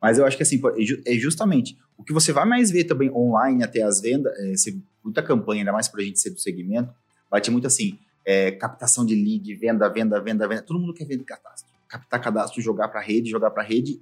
[0.01, 0.61] Mas eu acho que assim,
[1.05, 4.71] é, é justamente o que você vai mais ver também online até as vendas, é,
[5.03, 6.93] muita campanha, ainda mais para a gente ser do segmento,
[7.29, 10.61] vai ter muito assim, é, captação de lead, venda, venda, venda, venda.
[10.61, 11.69] Todo mundo quer vender cadastro.
[11.87, 14.01] Captar cadastro, jogar para rede, jogar para rede.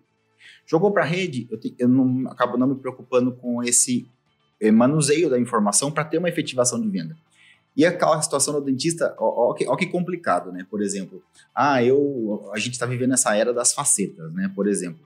[0.66, 4.08] Jogou para rede, eu, te, eu não, acabo não me preocupando com esse
[4.60, 7.18] é, manuseio da informação para ter uma efetivação de venda.
[7.76, 10.66] E aquela situação do dentista, ó, ó, que, ó, que, complicado, né?
[10.70, 11.24] Por exemplo,
[11.56, 14.52] ah, eu, a gente está vivendo essa era das facetas, né?
[14.56, 15.00] Por exemplo,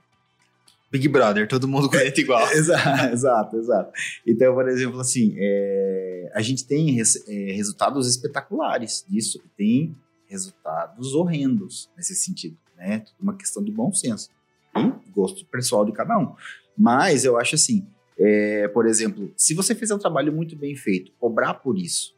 [0.92, 2.46] Big Brother, todo mundo conhece igual.
[2.52, 3.92] exato, exato, exato.
[4.26, 9.96] Então, por exemplo, assim, é, a gente tem res, é, resultados espetaculares disso, tem
[10.28, 12.98] resultados horrendos nesse sentido, né?
[12.98, 14.28] Tudo uma questão de bom senso
[14.76, 16.34] e gosto pessoal de cada um.
[16.76, 17.86] Mas eu acho assim,
[18.18, 22.14] É, por exemplo, se você fizer um trabalho muito bem feito, cobrar por isso,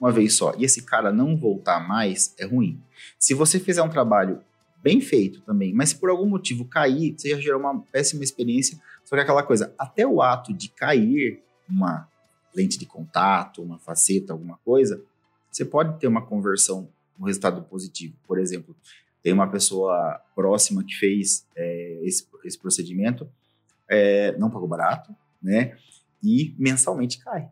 [0.00, 2.80] uma vez só, e esse cara não voltar mais, é ruim.
[3.18, 4.40] Se você fizer um trabalho
[4.84, 8.78] bem feito também, mas se por algum motivo cair, você já gerou uma péssima experiência.
[9.02, 12.06] Só que aquela coisa, até o ato de cair uma
[12.54, 15.02] lente de contato, uma faceta, alguma coisa,
[15.50, 16.86] você pode ter uma conversão,
[17.18, 18.14] um resultado positivo.
[18.26, 18.76] Por exemplo,
[19.22, 23.26] tem uma pessoa próxima que fez é, esse, esse procedimento,
[23.88, 25.78] é, não pagou barato, né?
[26.22, 27.48] E mensalmente cai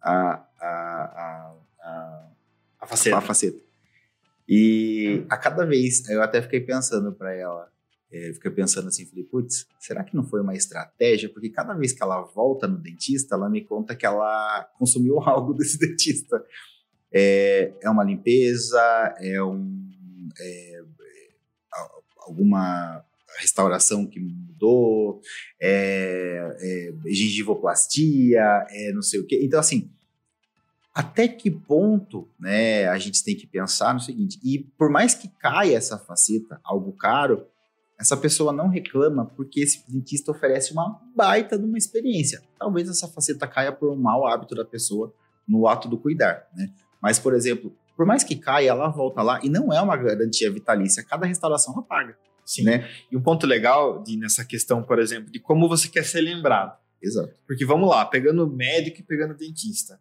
[0.00, 2.26] a, a, a, a,
[2.80, 3.18] a faceta.
[3.18, 3.59] A faceta.
[4.52, 7.70] E a cada vez, eu até fiquei pensando para ela,
[8.10, 11.28] é, fiquei pensando assim, falei, putz, será que não foi uma estratégia?
[11.28, 15.54] Porque cada vez que ela volta no dentista, ela me conta que ela consumiu algo
[15.54, 16.44] desse dentista.
[17.12, 18.80] É, é uma limpeza,
[19.20, 19.88] é um
[20.40, 20.82] é,
[22.18, 23.04] alguma
[23.38, 25.20] restauração que mudou,
[25.60, 29.40] é, é, gengivoplastia, é não sei o quê.
[29.42, 29.90] Então, assim,
[31.00, 35.28] até que ponto né, a gente tem que pensar no seguinte, e por mais que
[35.28, 37.46] caia essa faceta, algo caro,
[37.98, 42.42] essa pessoa não reclama porque esse dentista oferece uma baita de uma experiência.
[42.58, 45.14] Talvez essa faceta caia por um mau hábito da pessoa
[45.48, 46.70] no ato do cuidar, né?
[47.00, 50.50] Mas, por exemplo, por mais que caia, ela volta lá e não é uma garantia
[50.52, 51.02] vitalícia.
[51.02, 52.14] Cada restauração ela paga.
[52.44, 52.64] Sim.
[52.64, 52.86] Né?
[53.10, 56.76] E um ponto legal de, nessa questão, por exemplo, de como você quer ser lembrado.
[57.02, 57.34] Exato.
[57.46, 59.98] Porque vamos lá, pegando médico e pegando dentista.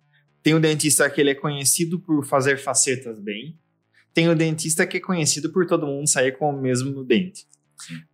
[0.49, 3.55] Tem o dentista que ele é conhecido por fazer facetas bem.
[4.15, 7.45] Tem o dentista que é conhecido por todo mundo sair com o mesmo dente.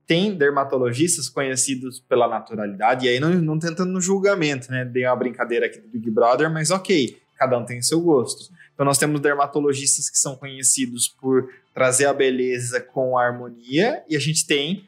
[0.05, 4.83] Tem dermatologistas conhecidos pela naturalidade, e aí não, não tentando no julgamento, né?
[4.83, 8.51] Dei uma brincadeira aqui do Big Brother, mas ok, cada um tem seu gosto.
[8.73, 14.17] Então nós temos dermatologistas que são conhecidos por trazer a beleza com a harmonia, e
[14.17, 14.83] a gente tem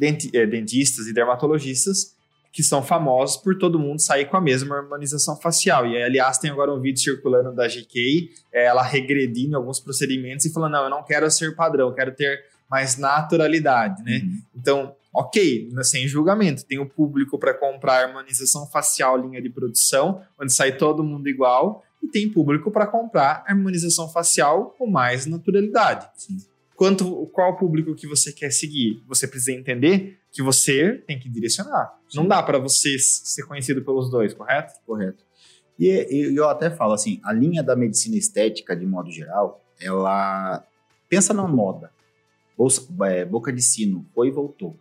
[0.00, 2.14] é, dentistas e dermatologistas
[2.52, 5.86] que são famosos por todo mundo sair com a mesma harmonização facial.
[5.86, 10.52] E aliás, tem agora um vídeo circulando da GK, é, ela regredindo alguns procedimentos e
[10.52, 14.20] falando: não, eu não quero ser padrão, eu quero ter mais naturalidade, né?
[14.22, 14.42] Uhum.
[14.54, 16.64] Então, ok, sem julgamento.
[16.64, 21.82] Tem o público para comprar harmonização facial, linha de produção, onde sai todo mundo igual,
[22.02, 26.08] e tem público para comprar harmonização facial com mais naturalidade.
[26.16, 26.38] Sim.
[26.76, 29.02] Quanto, qual público que você quer seguir?
[29.06, 31.98] Você precisa entender que você tem que direcionar.
[32.08, 32.18] Sim.
[32.18, 34.74] Não dá para você ser conhecido pelos dois, correto?
[34.86, 35.22] Correto.
[35.78, 40.64] E, e eu até falo assim, a linha da medicina estética, de modo geral, ela
[41.08, 41.92] pensa na moda.
[42.56, 44.76] Bolsa, é, boca de sino, foi e voltou,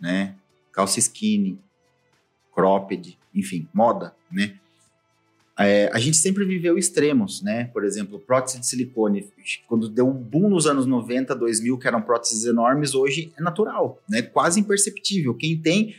[0.00, 0.36] né?
[0.72, 1.58] Calça skinny,
[2.54, 4.59] cropped, enfim, moda, né?
[5.62, 7.64] É, a gente sempre viveu extremos, né?
[7.64, 9.28] Por exemplo, prótese de silicone.
[9.68, 14.02] Quando deu um boom nos anos 90, 2000, que eram próteses enormes, hoje é natural,
[14.08, 14.22] né?
[14.22, 15.34] Quase imperceptível.
[15.34, 15.94] Quem tem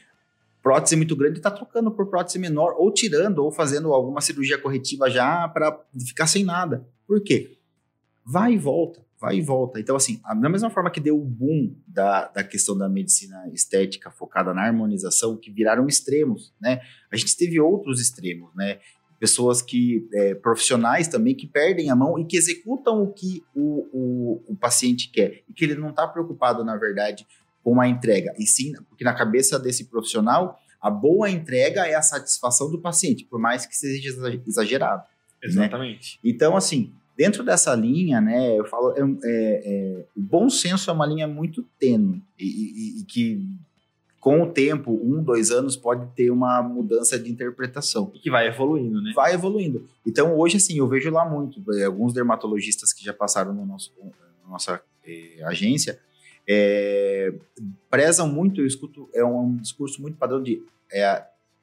[0.63, 5.09] prótese muito grande está trocando por prótese menor, ou tirando, ou fazendo alguma cirurgia corretiva
[5.11, 6.83] já para ficar sem nada.
[7.07, 7.55] Por quê?
[8.25, 9.79] Vai e volta, vai e volta.
[9.79, 14.09] Então, assim, da mesma forma que deu o boom da, da questão da medicina estética
[14.09, 16.81] focada na harmonização, que viraram extremos, né?
[17.11, 18.79] A gente teve outros extremos, né?
[19.21, 23.87] Pessoas que é, profissionais também que perdem a mão e que executam o que o,
[23.93, 27.27] o, o paciente quer e que ele não está preocupado na verdade
[27.63, 32.01] com a entrega e sim porque na cabeça desse profissional a boa entrega é a
[32.01, 34.09] satisfação do paciente por mais que seja
[34.47, 35.07] exagerado né?
[35.43, 36.31] exatamente né?
[36.31, 40.93] então assim dentro dessa linha né eu falo é, é, é, o bom senso é
[40.93, 43.47] uma linha muito tênue e, e, e que
[44.21, 48.11] com o tempo, um, dois anos, pode ter uma mudança de interpretação.
[48.13, 49.11] E que vai evoluindo, né?
[49.15, 49.89] Vai evoluindo.
[50.05, 53.91] Então, hoje, assim, eu vejo lá muito, eh, alguns dermatologistas que já passaram no nosso,
[54.43, 55.99] na nossa eh, agência,
[56.47, 57.33] é,
[57.89, 61.03] prezam muito, eu escuto, é um discurso muito padrão de é,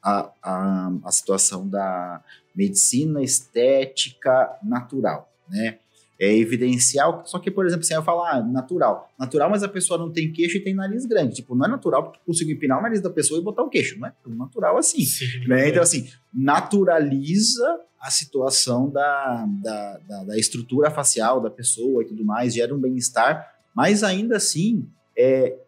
[0.03, 2.23] a, a, a situação da
[2.55, 5.79] medicina estética natural, né?
[6.19, 7.23] É, evidencial.
[7.25, 9.09] Só que, por exemplo, assim, eu falar ah, natural.
[9.19, 11.37] Natural, mas a pessoa não tem queixo e tem nariz grande.
[11.37, 13.69] Tipo, não é natural porque tu conseguiu empinar o nariz da pessoa e botar o
[13.69, 13.99] queixo.
[13.99, 15.01] Não é natural assim.
[15.05, 15.69] Sim, né?
[15.69, 22.25] Então, assim, naturaliza a situação da, da, da, da, estrutura facial da pessoa e tudo
[22.25, 25.59] mais, gera um bem-estar, mas ainda assim, é,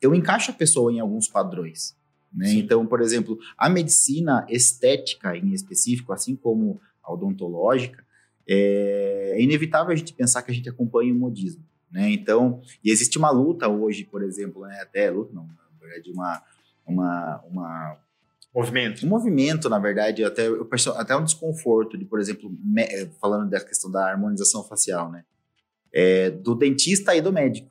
[0.00, 1.96] eu encaixo a pessoa em alguns padrões.
[2.32, 2.52] Né?
[2.52, 8.04] Então, por exemplo, a medicina estética em específico, assim como a odontológica,
[8.48, 11.62] é, é inevitável a gente pensar que a gente acompanha o modismo.
[11.90, 12.10] Né?
[12.10, 14.80] Então, e existe uma luta hoje, por exemplo, né?
[14.80, 16.42] até luta, não, na verdade, uma,
[16.86, 17.98] uma, uma
[18.54, 19.06] movimento.
[19.06, 22.84] Um movimento, na verdade, até, eu até um desconforto de, por exemplo, me,
[23.20, 25.24] falando da questão da harmonização facial, né?
[25.92, 27.70] É, do dentista e do médico.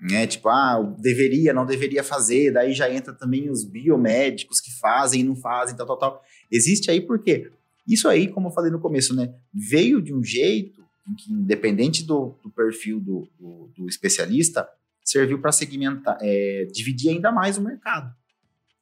[0.00, 0.26] né?
[0.26, 5.24] Tipo, ah, deveria, não deveria fazer, daí já entra também os biomédicos que fazem e
[5.24, 6.22] não fazem, tal, tal, tal.
[6.50, 7.50] Existe aí porque
[7.88, 12.04] isso aí, como eu falei no começo, né, veio de um jeito em que, independente
[12.04, 14.68] do, do perfil do, do, do, especialista,
[15.02, 18.14] serviu para segmentar, é, dividir ainda mais o mercado.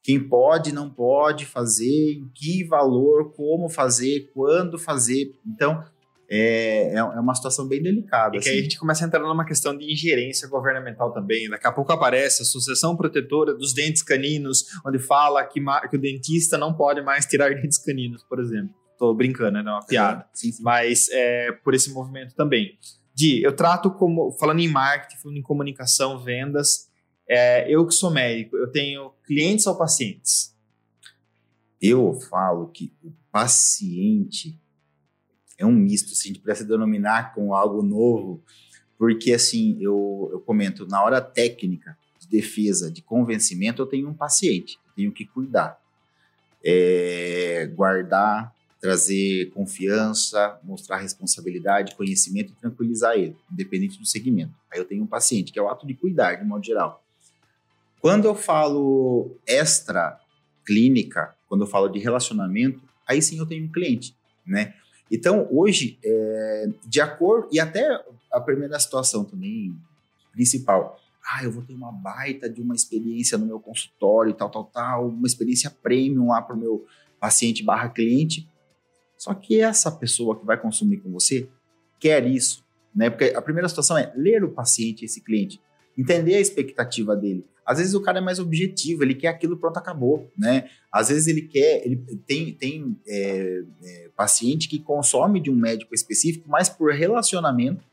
[0.03, 5.35] Quem pode, não pode fazer, em que valor, como fazer, quando fazer.
[5.45, 5.85] Então,
[6.29, 8.37] é, é, é uma situação bem delicada.
[8.37, 8.65] E que aí a assim.
[8.65, 11.49] gente começa a entrar numa questão de ingerência governamental também.
[11.49, 16.01] Daqui a pouco aparece a Associação Protetora dos Dentes Caninos, onde fala que, que o
[16.01, 18.75] dentista não pode mais tirar dentes caninos, por exemplo.
[18.99, 19.61] Tô brincando, né?
[19.61, 20.27] É uma piada.
[20.33, 20.63] sim, sim.
[20.63, 22.79] Mas é por esse movimento também.
[23.15, 26.91] Di, eu trato como, falando em marketing, falando em comunicação, vendas,
[27.29, 30.55] é, eu que sou médico, eu tenho clientes ou pacientes?
[31.81, 34.59] Eu falo que o paciente
[35.59, 38.43] é um misto, se a gente pudesse denominar com algo novo,
[38.99, 44.15] porque assim, eu, eu comento, na hora técnica de defesa, de convencimento, eu tenho um
[44.15, 45.81] paciente, eu tenho que cuidar,
[46.65, 54.53] é, guardar, trazer confiança, mostrar responsabilidade, conhecimento e tranquilizar ele, independente do segmento.
[54.73, 57.03] Aí eu tenho um paciente, que é o ato de cuidar, de modo geral.
[58.01, 60.21] Quando eu falo extra
[60.65, 64.15] clínica, quando eu falo de relacionamento, aí sim eu tenho um cliente,
[64.47, 64.75] né?
[65.11, 69.75] Então, hoje, é, de acordo, e até a primeira situação também
[70.33, 74.65] principal, ah, eu vou ter uma baita de uma experiência no meu consultório, tal, tal,
[74.65, 76.87] tal, uma experiência premium lá para o meu
[77.19, 78.49] paciente barra cliente.
[79.27, 81.49] Só que essa pessoa que vai consumir com você
[81.99, 82.65] quer isso,
[82.95, 83.11] né?
[83.11, 85.61] Porque a primeira situação é ler o paciente, esse cliente,
[85.99, 87.45] entender a expectativa dele.
[87.67, 90.71] Às vezes o cara é mais objetivo, ele quer aquilo, pronto, acabou, né?
[90.93, 95.93] Às vezes ele quer, ele tem, tem é, é, paciente que consome de um médico
[95.93, 97.85] específico mais por relacionamento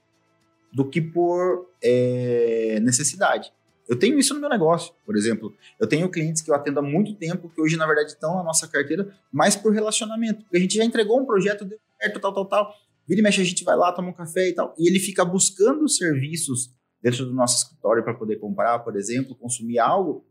[0.72, 3.52] do que por é, necessidade.
[3.88, 5.54] Eu tenho isso no meu negócio, por exemplo.
[5.80, 8.44] Eu tenho clientes que eu atendo há muito tempo, que hoje, na verdade, estão na
[8.44, 10.42] nossa carteira, mais por relacionamento.
[10.44, 12.76] Porque a gente já entregou um projeto, deu certo, tal, tal, tal.
[13.08, 14.74] Vira e mexe, a gente vai lá, toma um café e tal.
[14.78, 19.80] E ele fica buscando serviços dentro do nosso escritório para poder comprar, por exemplo, consumir
[19.80, 20.26] algo.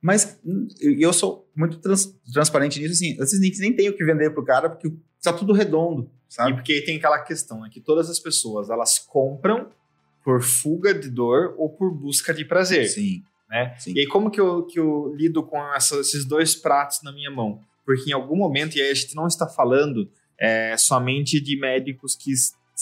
[0.00, 0.40] Mas
[0.80, 4.44] eu sou muito trans, transparente nisso, assim, às vezes nem tenho que vender para o
[4.44, 6.52] cara, porque está tudo redondo, sabe?
[6.52, 9.70] E porque tem aquela questão, né, que todas as pessoas, elas compram
[10.24, 12.88] por fuga de dor ou por busca de prazer.
[12.88, 13.22] Sim.
[13.50, 13.74] Né?
[13.78, 13.92] Sim.
[13.94, 17.30] E aí, como que eu, que eu lido com essa, esses dois pratos na minha
[17.30, 17.60] mão?
[17.84, 20.08] Porque em algum momento, e aí a gente não está falando
[20.38, 22.32] é, somente de médicos que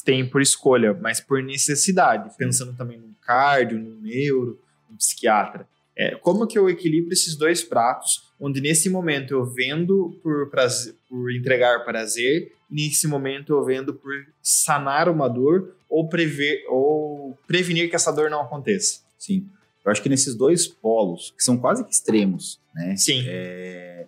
[0.05, 5.68] têm por escolha, mas por necessidade, pensando também no cardio, no neuro, no psiquiatra.
[5.97, 10.95] É, como que eu equilibro esses dois pratos, onde nesse momento eu vendo por, prazer,
[11.09, 14.12] por entregar prazer, nesse momento eu vendo por
[14.42, 19.00] sanar uma dor ou, prever, ou prevenir que essa dor não aconteça?
[19.18, 19.48] Sim.
[19.84, 22.96] Eu acho que nesses dois polos, que são quase que extremos, né?
[22.96, 23.24] Sim.
[23.26, 24.06] É,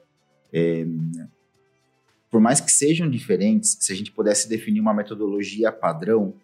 [0.53, 0.87] é,
[2.31, 6.35] por mais que sejam diferentes, se a gente pudesse definir uma metodologia padrão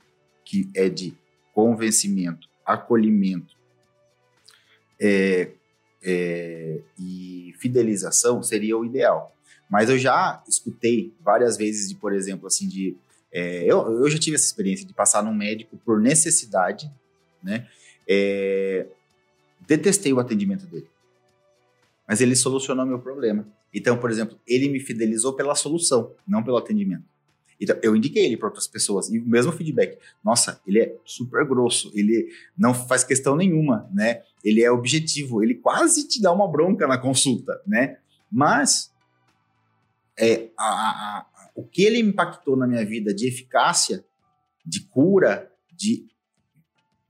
[0.44, 1.14] que é de
[1.54, 3.56] convencimento, acolhimento
[5.00, 5.50] é,
[6.02, 9.34] é, e fidelização, seria o ideal.
[9.68, 12.96] Mas eu já escutei várias vezes de, por exemplo, assim, de
[13.30, 16.90] é, eu, eu já tive essa experiência de passar num médico por necessidade,
[17.42, 17.66] né?
[18.08, 18.86] É,
[19.66, 20.88] detestei o atendimento dele,
[22.06, 23.46] mas ele solucionou meu problema.
[23.72, 27.04] Então, por exemplo, ele me fidelizou pela solução, não pelo atendimento.
[27.60, 29.98] Então, eu indiquei ele para outras pessoas e o mesmo feedback.
[30.24, 34.22] Nossa, ele é super grosso, ele não faz questão nenhuma, né?
[34.44, 37.98] Ele é objetivo, ele quase te dá uma bronca na consulta, né?
[38.30, 38.90] Mas
[40.18, 44.04] é, a, a, a, o que ele impactou na minha vida de eficácia,
[44.64, 46.06] de cura, de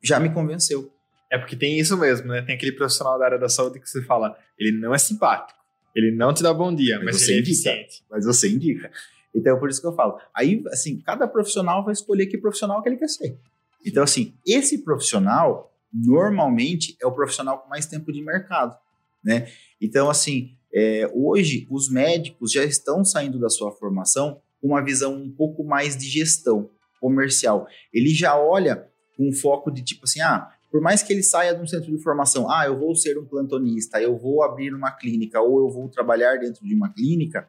[0.02, 0.92] já me convenceu.
[1.30, 2.42] É porque tem isso mesmo, né?
[2.42, 5.58] Tem aquele profissional da área da saúde que você fala, ele não é simpático.
[5.94, 8.04] Ele não te dá bom dia, mas, mas ele é eficiente.
[8.10, 8.90] Mas você indica.
[9.34, 10.18] Então, por isso que eu falo.
[10.34, 13.38] Aí, assim, cada profissional vai escolher que profissional que ele quer ser.
[13.84, 18.76] Então, assim, esse profissional, normalmente, é o profissional com mais tempo de mercado,
[19.22, 19.50] né?
[19.80, 25.14] Então, assim, é, hoje, os médicos já estão saindo da sua formação com uma visão
[25.14, 27.66] um pouco mais de gestão comercial.
[27.92, 31.54] Ele já olha com um foco de tipo assim, ah, por mais que ele saia
[31.54, 34.90] de um centro de formação, ah, eu vou ser um plantonista, eu vou abrir uma
[34.90, 37.48] clínica ou eu vou trabalhar dentro de uma clínica,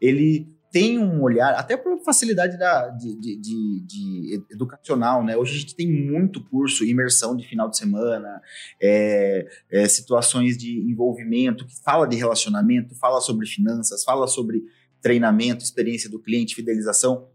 [0.00, 5.36] ele tem um olhar, até por facilidade da, de, de, de, de, educacional, né?
[5.36, 8.40] Hoje a gente tem muito curso, imersão de final de semana,
[8.80, 14.62] é, é, situações de envolvimento, que fala de relacionamento, fala sobre finanças, fala sobre
[15.02, 17.26] treinamento, experiência do cliente, fidelização.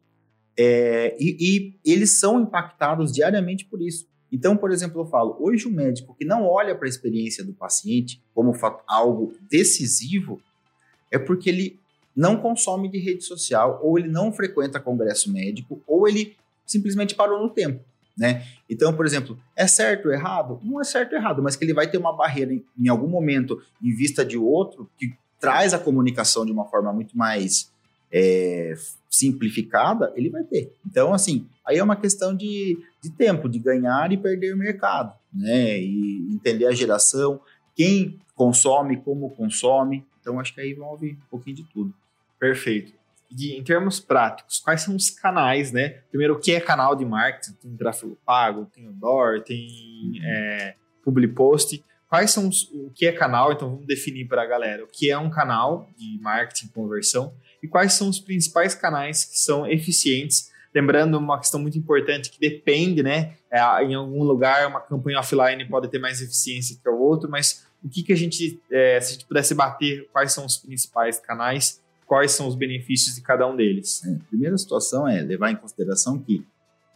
[0.58, 1.36] É, e,
[1.86, 4.08] e eles são impactados diariamente por isso.
[4.32, 7.54] Então, por exemplo, eu falo, hoje o médico que não olha para a experiência do
[7.54, 8.54] paciente como
[8.88, 10.42] algo decisivo,
[11.12, 11.80] é porque ele
[12.16, 16.36] não consome de rede social, ou ele não frequenta congresso médico, ou ele
[16.66, 17.84] simplesmente parou no tempo.
[18.18, 18.46] Né?
[18.70, 20.60] Então, por exemplo, é certo ou errado?
[20.64, 23.08] Não é certo ou errado, mas que ele vai ter uma barreira em, em algum
[23.08, 27.70] momento em vista de outro que traz a comunicação de uma forma muito mais
[28.12, 28.74] é,
[29.10, 30.74] simplificada, ele vai ter.
[30.86, 35.78] Então, assim, aí é uma questão de, de tempo, de ganhar e perder mercado, né?
[35.80, 37.42] E entender a geração,
[37.76, 40.06] quem consome, como consome.
[40.22, 41.94] Então, acho que aí envolve um pouquinho de tudo.
[42.40, 42.94] Perfeito.
[43.38, 45.90] E em termos práticos, quais são os canais, né?
[46.10, 47.54] Primeiro, o que é canal de marketing?
[47.54, 50.24] Tem tráfego pago, tem outdoor, tem uhum.
[50.24, 51.84] é, public post.
[52.08, 53.52] Quais são os, o que é canal?
[53.52, 57.68] Então vamos definir para a galera o que é um canal de marketing conversão e
[57.68, 60.52] quais são os principais canais que são eficientes.
[60.74, 63.34] Lembrando uma questão muito importante que depende, né?
[63.52, 67.66] É, em algum lugar uma campanha offline pode ter mais eficiência que o outro, mas
[67.84, 71.20] o que, que a gente, é, se a gente pudesse bater, quais são os principais
[71.20, 74.04] canais quais são os benefícios de cada um deles?
[74.06, 76.46] É, a primeira situação é levar em consideração que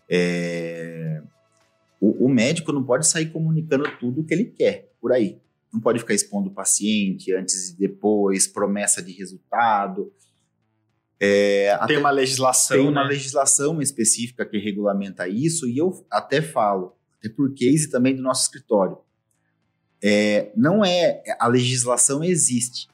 [0.09, 1.21] é,
[1.99, 5.39] o, o, médico não pode sair comunicando tudo o que ele quer por aí.
[5.71, 10.11] Não pode ficar expondo o paciente antes e depois, promessa de resultado.
[11.19, 12.77] É, tem uma legislação.
[12.77, 13.09] Tem uma né?
[13.09, 18.43] legislação específica que regulamenta isso, e eu até falo, até por case também do nosso
[18.43, 18.97] escritório.
[20.01, 21.21] É, não é.
[21.39, 22.87] A legislação existe,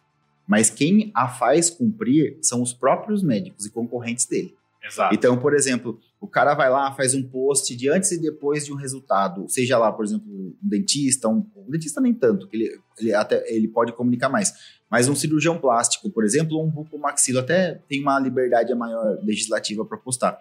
[0.47, 4.55] mas quem a faz cumprir são os próprios médicos e concorrentes dele.
[4.83, 5.15] Exato.
[5.15, 8.71] Então, por exemplo, o cara vai lá, faz um post de antes e depois de
[8.71, 12.79] um resultado, seja lá, por exemplo, um dentista, um, um dentista nem tanto, que ele,
[12.99, 14.53] ele até ele pode comunicar mais,
[14.89, 19.97] mas um cirurgião plástico, por exemplo, um bucomaxilo até tem uma liberdade maior legislativa para
[19.97, 20.39] postar.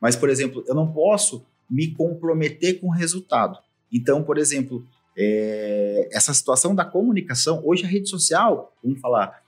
[0.00, 3.58] Mas, por exemplo, eu não posso me comprometer com o resultado.
[3.92, 4.84] Então, por exemplo,
[5.16, 9.43] é, essa situação da comunicação, hoje a rede social, vamos falar,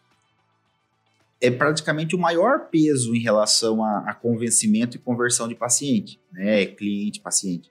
[1.41, 6.66] é praticamente o maior peso em relação a, a convencimento e conversão de paciente, né?
[6.66, 7.70] Cliente, paciente.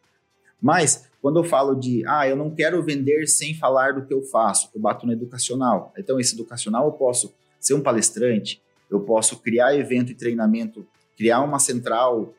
[0.61, 4.22] Mas, quando eu falo de, ah, eu não quero vender sem falar do que eu
[4.22, 5.93] faço, eu bato no educacional.
[5.97, 10.86] Então, esse educacional eu posso ser um palestrante, eu posso criar evento e treinamento,
[11.18, 12.34] criar uma central,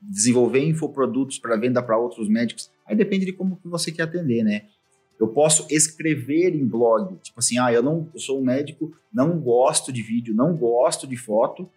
[0.00, 2.70] desenvolver infoprodutos para venda para outros médicos.
[2.86, 4.62] Aí depende de como que você quer atender, né?
[5.22, 9.38] Eu posso escrever em blog, tipo assim, ah, eu não eu sou um médico, não
[9.38, 11.70] gosto de vídeo, não gosto de foto.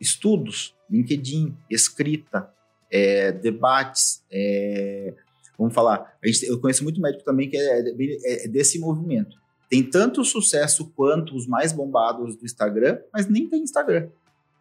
[0.00, 2.52] Estudos, LinkedIn, escrita,
[2.90, 5.14] é, debates, é,
[5.56, 6.18] vamos falar.
[6.24, 9.36] Gente, eu conheço muito médico também que é, é, é desse movimento.
[9.70, 14.08] Tem tanto sucesso quanto os mais bombados do Instagram, mas nem tem Instagram.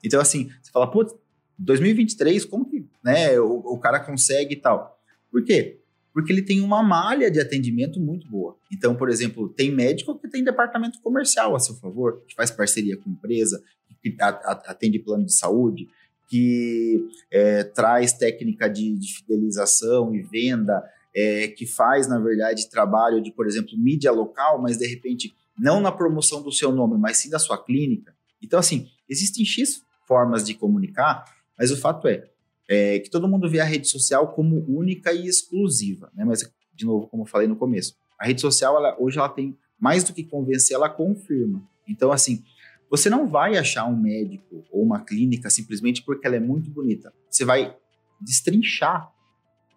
[0.03, 1.15] Então, assim, você fala, putz,
[1.57, 5.01] 2023, como que né, o, o cara consegue e tal?
[5.31, 5.80] Por quê?
[6.13, 8.57] Porque ele tem uma malha de atendimento muito boa.
[8.71, 12.97] Então, por exemplo, tem médico que tem departamento comercial a seu favor, que faz parceria
[12.97, 13.63] com empresa,
[14.01, 15.87] que atende plano de saúde,
[16.27, 20.83] que é, traz técnica de, de, fidelização e venda,
[21.13, 25.81] é, que faz, na verdade, trabalho de, por exemplo, mídia local, mas de repente não
[25.81, 28.15] na promoção do seu nome, mas sim da sua clínica.
[28.41, 31.23] Então, assim, existem X formas de comunicar,
[31.57, 32.30] mas o fato é,
[32.71, 36.23] é, que todo mundo vê a rede social como única e exclusiva, né?
[36.23, 39.57] Mas, de novo, como eu falei no começo, a rede social, ela, hoje, ela tem
[39.77, 41.61] mais do que convencer, ela confirma.
[41.85, 42.41] Então, assim,
[42.89, 47.13] você não vai achar um médico ou uma clínica simplesmente porque ela é muito bonita.
[47.29, 47.75] Você vai
[48.21, 49.11] destrinchar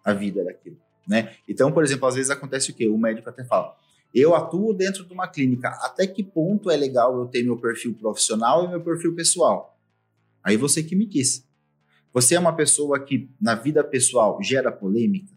[0.01, 1.33] a vida daquilo, né?
[1.49, 2.87] Então, por exemplo, às vezes acontece o quê?
[2.87, 3.75] O médico até fala,
[4.13, 7.93] eu atuo dentro de uma clínica, até que ponto é legal eu ter meu perfil
[7.93, 9.77] profissional e meu perfil pessoal?
[10.41, 11.45] Aí você que me diz.
[12.15, 15.33] Você é uma pessoa que, na vida pessoal, gera polêmica,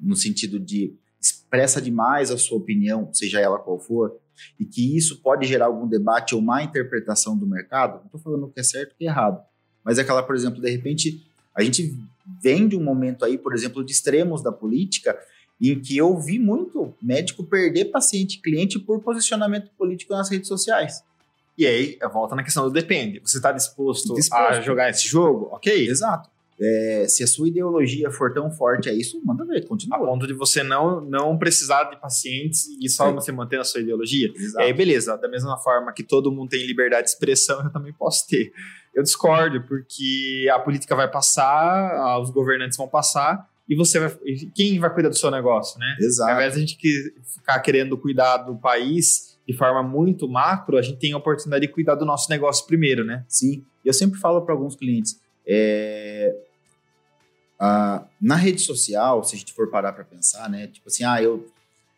[0.00, 4.18] no sentido de expressa demais a sua opinião, seja ela qual for,
[4.58, 7.98] e que isso pode gerar algum debate ou má interpretação do mercado?
[7.98, 9.40] Não estou falando que é certo e errado,
[9.84, 11.96] mas é aquela, por exemplo, de repente, a gente
[12.42, 15.16] vem de um momento aí, por exemplo, de extremos da política,
[15.60, 21.00] em que eu vi muito médico perder paciente cliente por posicionamento político nas redes sociais.
[21.58, 23.20] E aí, volta na questão do depende.
[23.24, 25.48] Você está disposto, disposto, a jogar esse jogo?
[25.50, 25.88] Ok.
[25.88, 26.30] Exato.
[26.60, 29.96] É, se a sua ideologia for tão forte a isso, manda ver, continua.
[29.96, 33.12] A ponto de você não, não precisar de pacientes e só é.
[33.12, 34.28] você manter a sua ideologia.
[34.34, 34.64] Exato.
[34.64, 35.16] E aí, beleza.
[35.16, 38.52] Da mesma forma que todo mundo tem liberdade de expressão, eu também posso ter.
[38.94, 44.10] Eu discordo, porque a política vai passar, os governantes vão passar, e você vai.
[44.54, 45.96] Quem vai cuidar do seu negócio, né?
[46.00, 46.30] Exato.
[46.30, 50.82] Ao invés de a gente ficar querendo cuidar do país de forma muito macro, a
[50.82, 53.24] gente tem a oportunidade de cuidar do nosso negócio primeiro, né?
[53.26, 53.64] Sim.
[53.82, 56.36] Eu sempre falo para alguns clientes, é...
[58.20, 60.66] na rede social, se a gente for parar para pensar, né?
[60.66, 61.46] Tipo assim, ah, eu,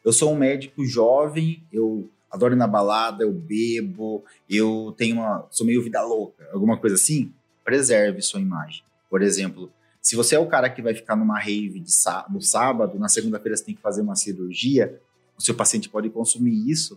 [0.04, 5.44] eu sou um médico jovem, eu adoro ir na balada, eu bebo, eu tenho uma.
[5.50, 7.32] sou meio vida louca, alguma coisa assim.
[7.64, 8.84] Preserve sua imagem.
[9.10, 11.92] Por exemplo, se você é o cara que vai ficar numa rave de
[12.30, 15.00] no sábado, na segunda-feira você tem que fazer uma cirurgia,
[15.36, 16.96] o seu paciente pode consumir isso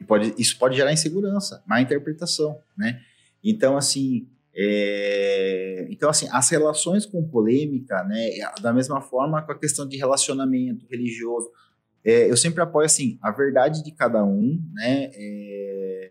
[0.00, 3.00] e pode, isso pode gerar insegurança, má interpretação, né?
[3.44, 8.30] Então, assim, é, então, assim, as relações com polêmica, né,
[8.60, 11.50] da mesma forma com a questão de relacionamento religioso,
[12.04, 16.10] é, eu sempre apoio, assim, a verdade de cada um, né, é,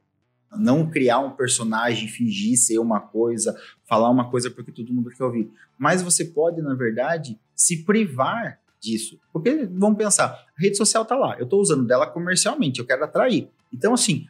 [0.58, 5.24] não criar um personagem, fingir ser uma coisa, falar uma coisa porque todo mundo quer
[5.24, 5.52] ouvir.
[5.78, 9.20] Mas você pode, na verdade, se privar disso.
[9.32, 13.04] Porque, vamos pensar, a rede social tá lá, eu estou usando dela comercialmente, eu quero
[13.04, 13.50] atrair.
[13.74, 14.26] Então, assim,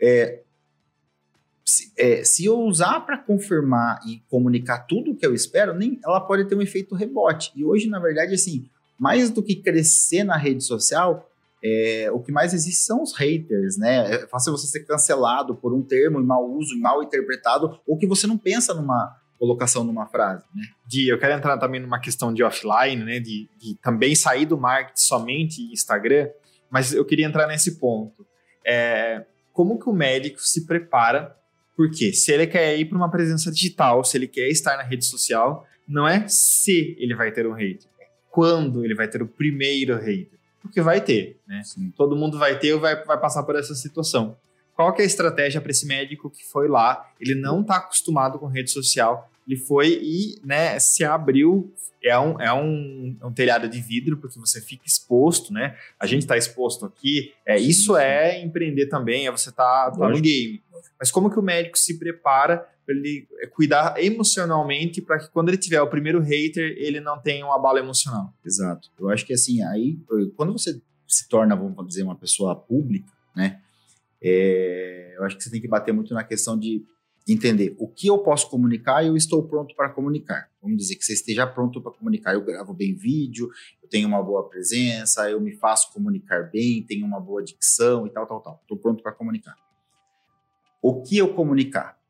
[0.00, 0.40] é,
[1.64, 5.98] se, é, se eu usar para confirmar e comunicar tudo o que eu espero, nem,
[6.04, 7.52] ela pode ter um efeito rebote.
[7.54, 8.68] E hoje, na verdade, assim,
[8.98, 11.28] mais do que crescer na rede social,
[11.64, 14.14] é, o que mais existe são os haters, né?
[14.14, 18.06] É fácil você ser cancelado por um termo em mau uso, mal interpretado, ou que
[18.06, 20.62] você não pensa numa colocação numa frase, né?
[20.86, 23.20] Di, eu quero entrar também numa questão de offline, né?
[23.20, 26.28] De, de também sair do marketing somente Instagram,
[26.70, 28.26] mas eu queria entrar nesse ponto.
[28.64, 31.36] É, como que o médico se prepara?
[31.76, 35.04] Porque se ele quer ir para uma presença digital, se ele quer estar na rede
[35.04, 39.26] social, não é se ele vai ter um hater, é quando ele vai ter o
[39.26, 41.62] primeiro hater porque vai ter, né?
[41.64, 41.92] Sim.
[41.96, 44.36] Todo mundo vai ter ou vai, vai passar por essa situação.
[44.74, 47.12] Qual que é a estratégia para esse médico que foi lá?
[47.20, 51.72] Ele não está acostumado com rede social, ele foi e né, se abriu.
[52.04, 55.76] É um, é, um, um telhado de vidro, porque você fica exposto, né?
[56.00, 57.32] A gente está exposto aqui.
[57.46, 60.60] É, isso é empreender também, é você estar tá, tá no game.
[60.98, 65.48] Mas como que o médico se prepara para ele é, cuidar emocionalmente para que quando
[65.48, 68.34] ele tiver o primeiro hater, ele não tenha uma bala emocional.
[68.44, 68.90] Exato.
[68.98, 69.96] Eu acho que assim, aí,
[70.36, 73.60] quando você se torna, vamos dizer, uma pessoa pública, né?
[74.20, 76.84] É, eu acho que você tem que bater muito na questão de
[77.28, 80.50] entender o que eu posso comunicar e eu estou pronto para comunicar.
[80.60, 82.34] Vamos dizer que você esteja pronto para comunicar.
[82.34, 83.50] Eu gravo bem vídeo,
[83.82, 88.10] eu tenho uma boa presença, eu me faço comunicar bem, tenho uma boa dicção e
[88.10, 88.58] tal, tal, tal.
[88.62, 89.56] Estou pronto para comunicar.
[90.82, 92.02] O que eu comunicar?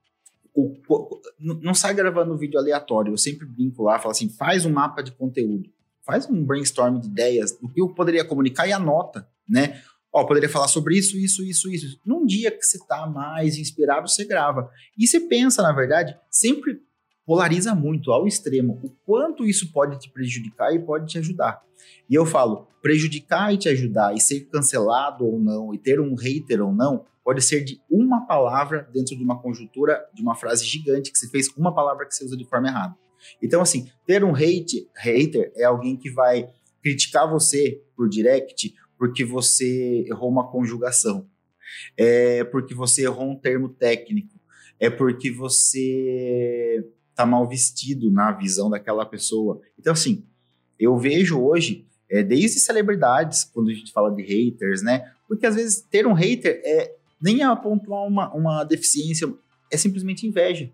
[0.54, 3.12] o, não sai gravando vídeo aleatório.
[3.12, 5.70] Eu sempre brinco lá, falo assim: faz um mapa de conteúdo,
[6.02, 9.82] faz um brainstorm de ideias do que eu poderia comunicar e anota, né?
[10.12, 12.00] Ó, poderia falar sobre isso, isso, isso, isso.
[12.04, 14.70] Num dia que você tá mais inspirado, você grava.
[14.98, 16.82] E você pensa, na verdade, sempre
[17.24, 21.62] polariza muito ao extremo o quanto isso pode te prejudicar e pode te ajudar.
[22.10, 26.14] E eu falo, prejudicar e te ajudar e ser cancelado ou não, e ter um
[26.14, 30.66] hater ou não, pode ser de uma palavra dentro de uma conjuntura, de uma frase
[30.66, 32.94] gigante que você fez, uma palavra que você usa de forma errada.
[33.40, 36.48] Então, assim, ter um hate, hater é alguém que vai
[36.82, 41.26] criticar você por direct porque você errou uma conjugação,
[41.96, 44.38] é porque você errou um termo técnico,
[44.78, 49.60] é porque você tá mal vestido na visão daquela pessoa.
[49.76, 50.24] Então, assim,
[50.78, 55.12] eu vejo hoje, é, desde celebridades, quando a gente fala de haters, né?
[55.26, 59.34] Porque às vezes ter um hater é nem pontuar uma, uma deficiência,
[59.68, 60.70] é simplesmente inveja.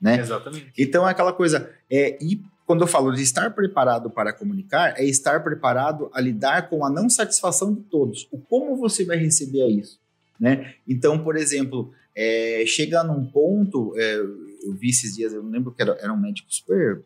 [0.00, 0.20] Né?
[0.20, 0.72] Exatamente.
[0.78, 1.74] Então é aquela coisa.
[1.90, 6.68] É, e quando eu falo de estar preparado para comunicar, é estar preparado a lidar
[6.68, 8.28] com a não satisfação de todos.
[8.30, 9.98] O como você vai receber isso?
[10.38, 10.74] Né?
[10.86, 15.72] Então, por exemplo, é, chega num ponto, é, eu vi esses dias, eu não lembro
[15.72, 17.02] que era, era um médico super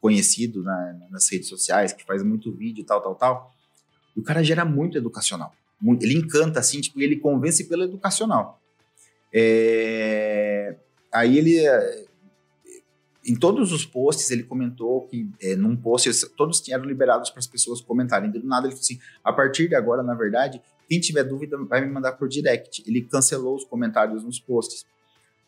[0.00, 3.54] conhecido na, nas redes sociais, que faz muito vídeo tal, tal, tal.
[4.14, 5.52] E o cara gera muito educacional
[6.00, 8.60] ele encanta, assim, tipo, ele convence pelo educacional.
[9.32, 10.76] É,
[11.12, 11.66] aí ele,
[13.26, 17.46] em todos os posts, ele comentou que é, num post, todos eram liberados para as
[17.46, 18.30] pessoas comentarem.
[18.30, 21.80] Do nada ele falou assim, a partir de agora, na verdade, quem tiver dúvida vai
[21.80, 22.84] me mandar por direct.
[22.86, 24.86] Ele cancelou os comentários nos posts.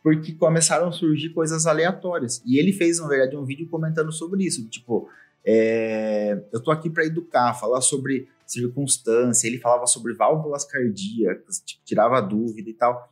[0.02, 2.42] Porque começaram a surgir coisas aleatórias.
[2.44, 4.66] E ele fez, na verdade, um vídeo comentando sobre isso.
[4.68, 5.08] Tipo,
[5.44, 11.82] é, eu tô aqui para educar, falar sobre circunstância, ele falava sobre válvulas cardíacas, tipo,
[11.84, 13.08] tirava dúvida e tal.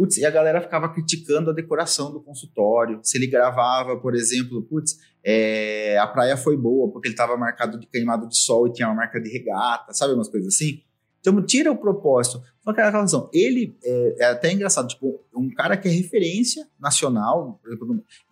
[0.00, 3.00] Putz, e a galera ficava criticando a decoração do consultório.
[3.02, 7.78] Se ele gravava, por exemplo, putz, é, a praia foi boa porque ele estava marcado
[7.78, 10.82] de queimado de sol e tinha uma marca de regata, sabe umas coisas assim?
[11.20, 12.42] Então, tira o propósito.
[12.64, 16.66] Só que a razão, ele é, é, até engraçado, tipo, um cara que é referência
[16.80, 17.60] nacional,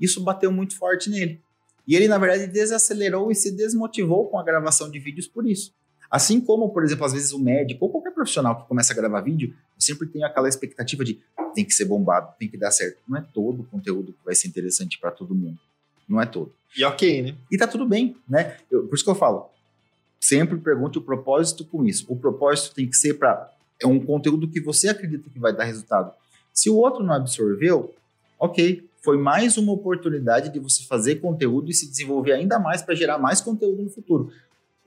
[0.01, 1.39] isso bateu muito forte nele.
[1.87, 5.75] E ele, na verdade, desacelerou e se desmotivou com a gravação de vídeos por isso.
[6.11, 9.21] Assim como, por exemplo, às vezes o médico ou qualquer profissional que começa a gravar
[9.21, 11.21] vídeo, sempre tenho aquela expectativa de
[11.55, 12.99] tem que ser bombado, tem que dar certo.
[13.07, 15.59] Não é todo o conteúdo que vai ser interessante para todo mundo.
[16.09, 16.53] Não é todo.
[16.77, 17.37] E ok, né?
[17.51, 18.57] E tá tudo bem, né?
[18.71, 19.51] Eu, por isso que eu falo,
[20.19, 22.07] sempre pergunte o propósito com isso.
[22.09, 25.65] O propósito tem que ser para é um conteúdo que você acredita que vai dar
[25.65, 26.13] resultado.
[26.53, 27.95] Se o outro não absorveu,
[28.39, 32.95] ok, foi mais uma oportunidade de você fazer conteúdo e se desenvolver ainda mais para
[32.95, 34.33] gerar mais conteúdo no futuro.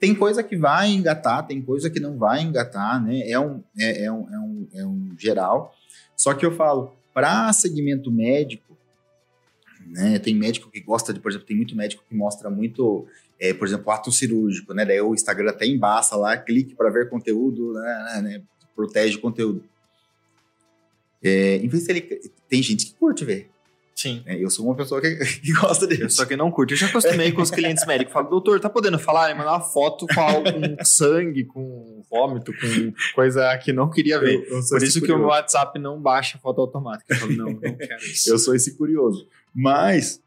[0.02, 3.20] Tem coisa que vai engatar, tem coisa que não vai engatar, né?
[3.30, 5.72] É um, é, é um, é um, é um geral.
[6.16, 8.76] Só que eu falo, para segmento médico,
[9.86, 10.18] né?
[10.18, 13.06] Tem médico que gosta de, por exemplo, tem muito médico que mostra muito,
[13.38, 14.84] é, por exemplo, ato cirúrgico, né?
[14.84, 18.20] Daí o Instagram até embaça lá, clique para ver conteúdo, né?
[18.24, 18.42] né?
[18.74, 19.62] Protege o conteúdo.
[21.22, 23.48] É, em vez de ele, tem gente que curte ver.
[24.02, 24.20] Sim.
[24.26, 26.16] É, eu sou uma pessoa que, que gosta disso.
[26.16, 26.72] Só que não curte.
[26.72, 28.12] Eu já acostumei com os clientes médicos.
[28.12, 29.30] Falo, doutor, tá podendo falar?
[29.30, 34.18] E mandar uma foto com, algo, com sangue, com vômito, com coisa que não queria
[34.18, 34.34] ver.
[34.34, 37.14] Eu, eu Por isso que o meu WhatsApp não baixa foto automática.
[37.14, 38.28] Eu falo, não, não quero isso.
[38.28, 39.28] eu sou esse curioso.
[39.54, 40.20] Mas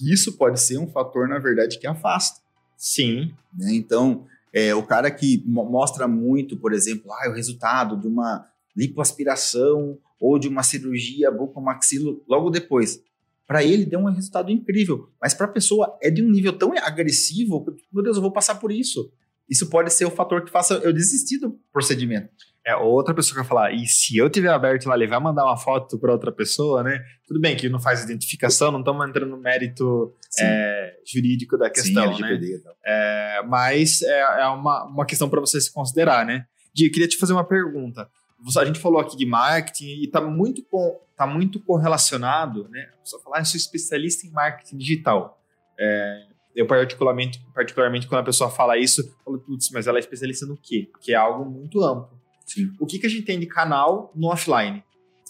[0.00, 2.40] isso pode ser um fator, na verdade, que afasta.
[2.76, 3.34] Sim.
[3.52, 3.74] Né?
[3.74, 8.46] Então, é, o cara que mostra muito, por exemplo, ah, o resultado de uma
[8.76, 13.02] lipoaspiração ou de uma cirurgia bucomaxilo logo depois.
[13.44, 16.72] Para ele deu um resultado incrível, mas para a pessoa é de um nível tão
[16.78, 19.12] agressivo, meu Deus, eu vou passar por isso.
[19.50, 22.30] Isso pode ser o fator que faça eu desistir do procedimento.
[22.64, 25.44] É, outra pessoa que vai falar, e se eu tiver aberto lá, ele vai mandar
[25.44, 27.02] uma foto para outra pessoa, né?
[27.26, 32.14] Tudo bem que não faz identificação, não estamos entrando no mérito é, jurídico da questão,
[32.14, 32.58] Sim, LGPD, né?
[32.60, 32.72] Então.
[32.86, 36.46] É, mas é, é uma, uma questão para você se considerar, né?
[36.72, 38.08] Di, queria te fazer uma pergunta.
[38.56, 42.90] A gente falou aqui de marketing e está muito, com, tá muito correlacionado, né?
[42.94, 45.40] A pessoa falar, ah, eu sou especialista em marketing digital.
[45.78, 50.00] É, eu particularmente, particularmente quando a pessoa fala isso, eu falo, putz, mas ela é
[50.00, 50.90] especialista no quê?
[51.00, 52.20] Que é algo muito amplo.
[52.44, 52.70] Sim.
[52.78, 54.82] O que, que a gente tem de canal no offline?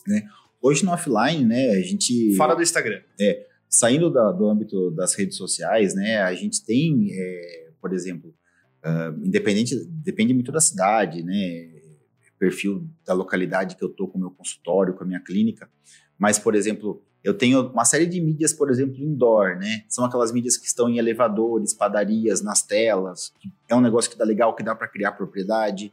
[0.07, 0.29] Né?
[0.61, 2.35] Hoje no offline, né, a gente...
[2.37, 3.01] Fora do Instagram.
[3.21, 8.35] É, saindo da, do âmbito das redes sociais, né, a gente tem, é, por exemplo,
[8.85, 11.72] uh, independente, depende muito da cidade, né,
[12.43, 15.71] perfil da localidade que eu tô com o meu consultório, com a minha clínica,
[16.19, 19.85] mas, por exemplo, eu tenho uma série de mídias, por exemplo, indoor, né?
[19.89, 23.33] São aquelas mídias que estão em elevadores, padarias, nas telas.
[23.69, 25.93] É um negócio que dá legal, que dá para criar propriedade.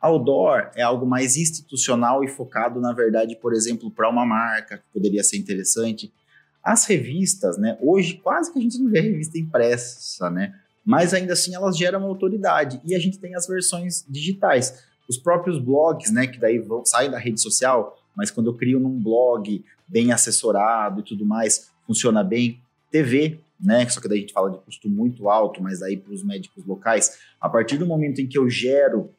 [0.00, 4.84] Outdoor é algo mais institucional e focado, na verdade, por exemplo, para uma marca, que
[4.92, 6.12] poderia ser interessante.
[6.60, 7.78] As revistas, né?
[7.80, 10.52] Hoje quase que a gente não vê revista impressa, né?
[10.84, 12.80] Mas ainda assim elas geram autoridade.
[12.84, 14.92] E a gente tem as versões digitais.
[15.08, 16.26] Os próprios blogs, né?
[16.26, 21.00] Que daí vão, saem da rede social, mas quando eu crio num blog bem assessorado
[21.00, 22.60] e tudo mais, funciona bem.
[22.94, 23.88] TV, né?
[23.88, 26.64] Só que daí a gente fala de custo muito alto, mas aí para os médicos
[26.64, 29.10] locais, a partir do momento em que eu gero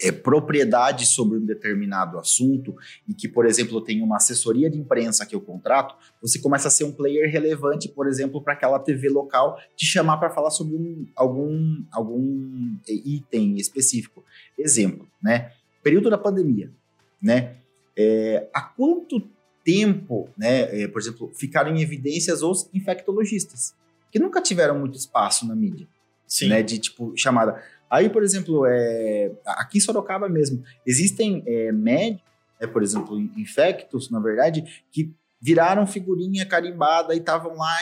[0.00, 2.74] é, propriedade sobre um determinado assunto
[3.06, 6.70] e que, por exemplo, tem uma assessoria de imprensa que eu contrato, você começa a
[6.70, 10.76] ser um player relevante, por exemplo, para aquela TV local te chamar para falar sobre
[10.76, 14.24] um, algum, algum item específico.
[14.56, 15.52] Exemplo, né?
[15.82, 16.70] Período da pandemia,
[17.20, 17.56] né?
[17.96, 19.20] É, há quanto
[19.64, 23.74] tempo, né, é, por exemplo, ficaram em evidências os infectologistas,
[24.10, 25.86] que nunca tiveram muito espaço na mídia,
[26.26, 26.48] Sim.
[26.48, 32.28] né, de tipo chamada Aí, por exemplo, é, aqui em Sorocaba mesmo, existem é, médicos,
[32.60, 37.76] é, por exemplo, infectos, na verdade, que viraram figurinha carimbada e estavam lá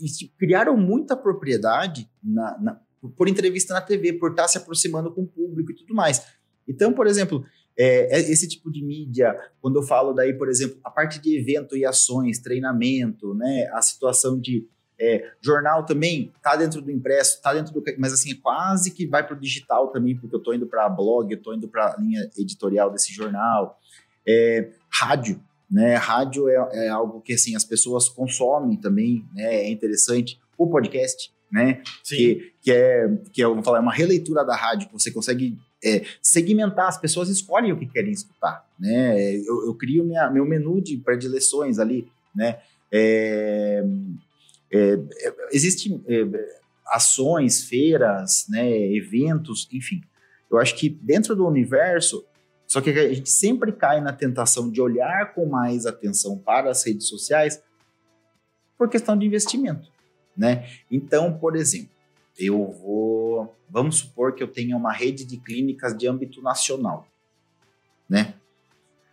[0.00, 2.80] e, e, criaram muita propriedade na, na,
[3.16, 6.24] por entrevista na TV, por estar se aproximando com o público e tudo mais.
[6.66, 7.44] Então, por exemplo,
[7.76, 11.38] é, é, esse tipo de mídia, quando eu falo daí, por exemplo, a parte de
[11.38, 14.66] evento e ações, treinamento, né, a situação de
[14.98, 17.82] é, jornal também tá dentro do impresso, tá dentro do.
[17.98, 21.32] Mas assim, quase que vai para o digital também, porque eu tô indo para blog,
[21.32, 23.78] eu tô indo para a linha editorial desse jornal.
[24.26, 25.96] É, rádio, né?
[25.96, 29.54] Rádio é, é, algo que assim, as pessoas consomem também, né?
[29.54, 30.40] É interessante.
[30.56, 31.82] O podcast, né?
[32.04, 32.16] Sim.
[32.16, 35.58] Que, que é, que é, vou falar, é uma releitura da rádio, que você consegue
[35.84, 39.34] é, segmentar, as pessoas escolhem o que querem escutar, né?
[39.38, 42.60] Eu, eu crio minha, meu menu de predileções ali, né?
[42.92, 43.82] É,
[44.72, 46.24] é, é, Existem é,
[46.86, 50.00] ações, feiras, né, eventos, enfim.
[50.50, 52.24] Eu acho que dentro do universo,
[52.66, 56.84] só que a gente sempre cai na tentação de olhar com mais atenção para as
[56.84, 57.62] redes sociais
[58.76, 59.90] por questão de investimento,
[60.36, 60.68] né?
[60.90, 61.90] Então, por exemplo,
[62.38, 67.06] eu vou, vamos supor que eu tenha uma rede de clínicas de âmbito nacional,
[68.08, 68.34] né?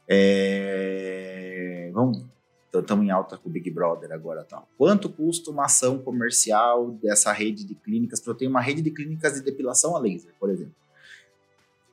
[0.08, 2.26] É, vamos
[2.74, 4.68] estamos em alta com o Big Brother agora tal.
[4.78, 8.20] Quanto custa uma ação comercial dessa rede de clínicas?
[8.20, 10.74] Para eu ter uma rede de clínicas de depilação a laser, por exemplo.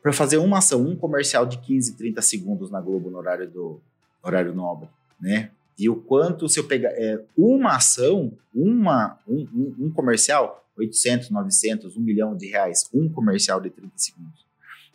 [0.03, 3.81] Para fazer uma ação, um comercial de 15, 30 segundos na Globo no horário do
[4.23, 4.89] horário nobre,
[5.21, 5.51] né?
[5.79, 11.31] E o quanto, se eu pegar é, uma ação, uma, um, um, um comercial, 800,
[11.31, 14.47] 900, 1 milhão de reais, um comercial de 30 segundos.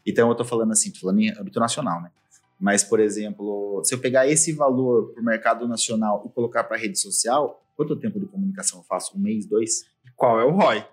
[0.06, 2.10] Então, eu estou falando assim, estou falando em âmbito nacional, né?
[2.62, 6.78] Mas, por exemplo, se eu pegar esse valor para o mercado nacional e colocar para
[6.78, 9.18] a rede social, quanto tempo de comunicação eu faço?
[9.18, 9.84] Um mês, dois?
[10.16, 10.86] Qual é o ROI?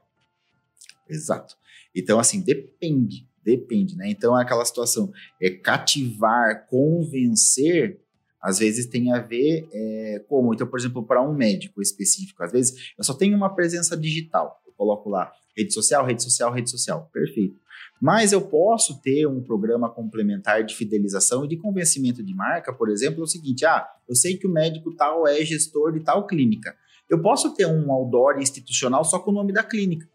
[1.07, 1.57] Exato.
[1.95, 4.09] Então, assim, depende, depende, né?
[4.09, 8.01] Então, é aquela situação, é cativar, convencer,
[8.41, 10.55] às vezes tem a ver é, como?
[10.55, 14.63] Então, por exemplo, para um médico específico, às vezes eu só tenho uma presença digital,
[14.67, 17.61] eu coloco lá rede social, rede social, rede social, perfeito.
[18.01, 22.89] Mas eu posso ter um programa complementar de fidelização e de convencimento de marca, por
[22.89, 26.27] exemplo, é o seguinte: ah, eu sei que o médico tal é gestor de tal
[26.27, 26.77] clínica.
[27.11, 30.07] Eu posso ter um outdoor institucional só com o nome da clínica.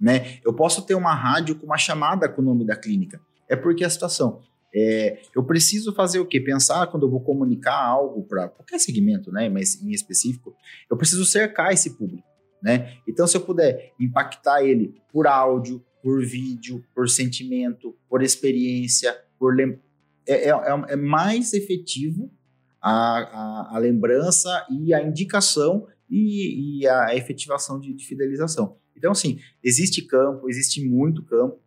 [0.00, 0.38] Né?
[0.42, 3.20] Eu posso ter uma rádio com uma chamada com o nome da clínica.
[3.48, 4.40] É porque a situação.
[4.72, 6.40] É, eu preciso fazer o quê?
[6.40, 9.48] Pensar quando eu vou comunicar algo para qualquer segmento, né?
[9.48, 10.54] Mas em específico,
[10.88, 12.26] eu preciso cercar esse público,
[12.62, 12.96] né?
[13.06, 19.54] Então, se eu puder impactar ele por áudio, por vídeo, por sentimento, por experiência, por
[19.54, 19.78] lem...
[20.26, 20.52] é, é,
[20.88, 22.30] é, mais efetivo
[22.80, 28.76] a, a, a, lembrança e a indicação e, e a efetivação de, de, fidelização.
[28.96, 31.58] Então, assim, existe campo, existe muito campo.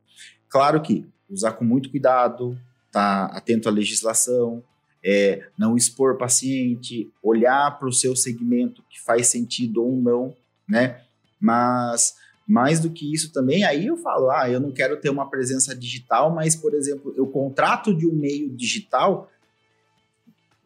[0.50, 4.64] Claro que usar com muito cuidado, estar tá atento à legislação,
[5.04, 10.36] é, não expor paciente, olhar para o seu segmento que faz sentido ou não,
[10.68, 11.02] né?
[11.40, 12.16] Mas
[12.48, 15.74] mais do que isso também, aí eu falo, ah, eu não quero ter uma presença
[15.74, 19.32] digital, mas, por exemplo, eu contrato de um meio digital,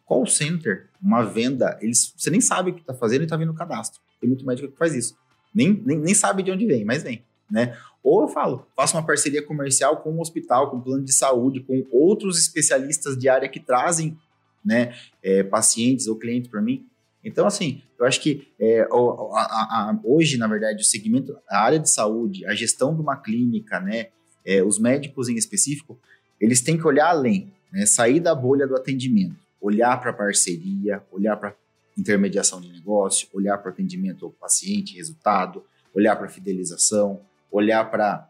[0.05, 3.51] call center, uma venda, eles, você nem sabe o que está fazendo e está vindo
[3.51, 4.01] o cadastro.
[4.19, 5.15] Tem muito médico que faz isso.
[5.53, 7.77] Nem, nem, nem sabe de onde vem, mas vem, né?
[8.03, 11.59] Ou eu falo, faço uma parceria comercial com um hospital, com um plano de saúde,
[11.59, 14.17] com outros especialistas de área que trazem,
[14.63, 16.85] né, é, pacientes ou clientes para mim.
[17.27, 21.77] Então, assim, eu acho que é, a, a, hoje, na verdade, o segmento, a área
[21.77, 24.07] de saúde, a gestão de uma clínica, né,
[24.45, 25.99] é, os médicos em específico,
[26.39, 31.35] eles têm que olhar além, né, sair da bolha do atendimento, olhar para parceria, olhar
[31.35, 31.53] para
[31.97, 37.19] intermediação de negócio, olhar para atendimento ao paciente, resultado, olhar para fidelização,
[37.51, 38.25] olhar para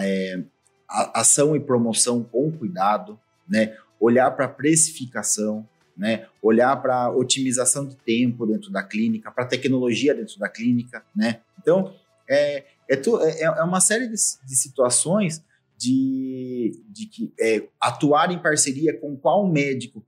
[0.00, 0.42] é,
[0.88, 3.16] ação e promoção com cuidado,
[3.48, 5.64] né, olhar para precificação,
[6.00, 6.26] né?
[6.40, 11.42] Olhar para otimização de tempo dentro da clínica, para tecnologia dentro da clínica, né?
[11.60, 11.94] Então,
[12.26, 15.44] é, é, tu, é, é uma série de, de situações
[15.76, 20.02] de, de que é, atuar em parceria com qual médico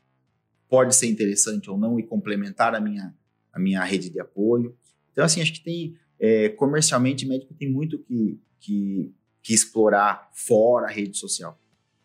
[0.66, 3.14] pode ser interessante ou não e complementar a minha,
[3.52, 4.74] a minha rede de apoio.
[5.12, 10.86] Então, assim, acho que tem, é, comercialmente, médico tem muito que, que, que explorar fora
[10.86, 11.58] a rede social.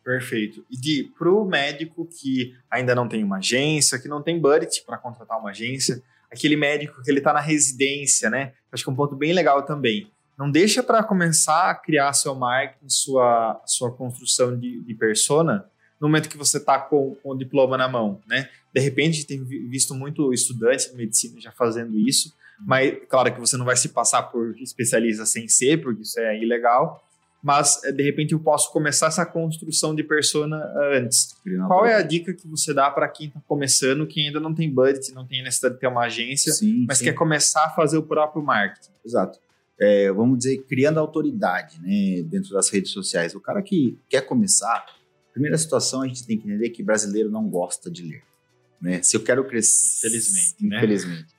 [0.08, 0.66] Perfeito.
[0.72, 4.82] E de para o médico que ainda não tem uma agência, que não tem budget
[4.86, 6.02] para contratar uma agência,
[6.32, 8.54] aquele médico que ele está na residência, né?
[8.72, 10.10] Acho que é um ponto bem legal também.
[10.38, 15.66] Não deixa para começar a criar seu marketing, sua, sua construção de, de persona,
[16.00, 18.48] no momento que você está com, com, o diploma na mão, né?
[18.74, 23.58] De repente, tem visto muito estudante de medicina já fazendo isso, mas claro que você
[23.58, 27.06] não vai se passar por especialista sem ser, porque isso é ilegal,
[27.42, 31.36] mas eh, de repente eu posso começar essa construção de persona eh, antes.
[31.68, 34.74] Qual é a dica que você dá para quem está começando, quem ainda não tem
[34.74, 37.06] budget, não tem necessidade de ter uma agência, sim, mas sim.
[37.06, 38.92] quer começar a fazer o próprio marketing?
[39.06, 39.40] Exato.
[39.80, 43.36] É, vamos dizer, criando autoridade né, dentro das redes sociais.
[43.36, 44.86] O cara que quer começar,
[45.32, 48.24] primeira situação a gente tem que entender que brasileiro não gosta de ler.
[48.82, 49.02] Né?
[49.04, 50.08] Se eu quero crescer.
[50.08, 50.66] Infelizmente.
[50.66, 50.78] Né?
[50.78, 51.36] Infelizmente.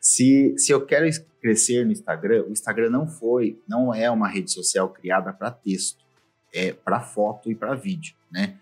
[0.00, 1.06] Se, se eu quero
[1.40, 6.04] crescer no Instagram, o Instagram não foi, não é uma rede social criada para texto,
[6.52, 8.56] é para foto e para vídeo, né?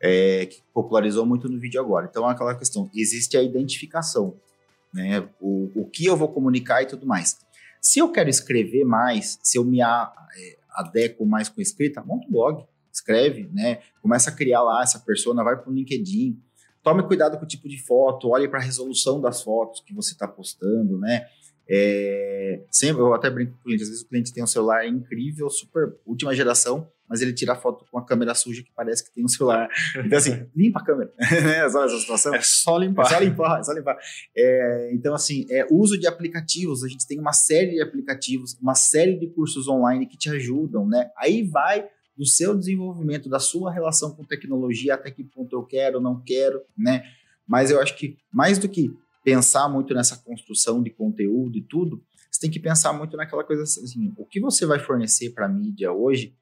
[0.00, 2.06] É, que popularizou muito no vídeo agora.
[2.08, 4.34] Então, é aquela questão, existe a identificação,
[4.94, 5.28] né?
[5.40, 7.38] O, o que eu vou comunicar e tudo mais.
[7.80, 12.26] Se eu quero escrever mais, se eu me a, é, adequo mais com escrita, monta
[12.26, 13.80] um blog, escreve, né?
[14.00, 16.40] Começa a criar lá essa persona, vai para o LinkedIn,
[16.88, 20.12] Tome cuidado com o tipo de foto, olhe para a resolução das fotos que você
[20.12, 21.26] está postando, né?
[21.68, 24.88] É, sempre, eu até brinco com o cliente, às vezes o cliente tem um celular
[24.88, 29.04] incrível, super última geração, mas ele tira a foto com a câmera suja que parece
[29.04, 29.68] que tem um celular.
[30.02, 31.12] Então, assim, limpa a câmera.
[31.20, 31.68] né?
[31.68, 32.34] Sabe essa situação?
[32.34, 33.04] É só limpar.
[33.04, 33.98] É só limpar, é só limpar.
[34.34, 36.82] É, então, assim, é, uso de aplicativos.
[36.82, 40.88] A gente tem uma série de aplicativos, uma série de cursos online que te ajudam,
[40.88, 41.10] né?
[41.18, 41.86] Aí vai
[42.18, 46.60] do seu desenvolvimento, da sua relação com tecnologia, até que ponto eu quero, não quero,
[46.76, 47.04] né?
[47.46, 48.92] Mas eu acho que mais do que
[49.24, 53.62] pensar muito nessa construção de conteúdo e tudo, você tem que pensar muito naquela coisa
[53.62, 56.34] assim, o que você vai fornecer para a mídia hoje,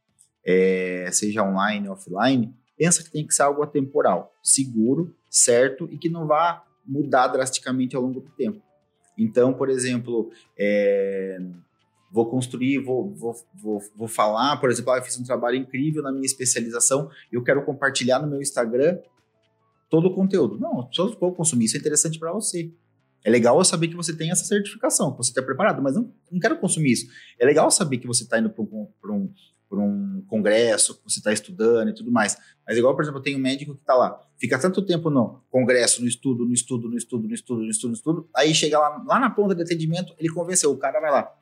[0.45, 5.99] é, seja online ou offline, pensa que tem que ser algo atemporal, seguro, certo e
[5.99, 8.63] que não vá mudar drasticamente ao longo do tempo.
[9.19, 11.39] Então, por exemplo, é,
[12.11, 16.03] vou construir, vou, vou, vou, vou falar, por exemplo, ah, eu fiz um trabalho incrível
[16.03, 18.99] na minha especialização, eu quero compartilhar no meu Instagram
[19.89, 20.59] todo o conteúdo.
[20.59, 22.73] Não, pessoas vão consumir, isso é interessante para você.
[23.25, 26.13] É legal eu saber que você tem essa certificação, que você está preparado, mas não,
[26.31, 27.07] não quero consumir isso.
[27.39, 29.33] É legal saber que você está indo para um, um,
[29.73, 32.37] um congresso, que você está estudando e tudo mais.
[32.67, 36.01] Mas igual, por exemplo, tenho um médico que está lá, fica tanto tempo no congresso,
[36.01, 39.03] no estudo, no estudo, no estudo, no estudo, no estudo, no estudo, aí chega lá,
[39.05, 41.33] lá na ponta de atendimento, ele convenceu, o cara vai lá.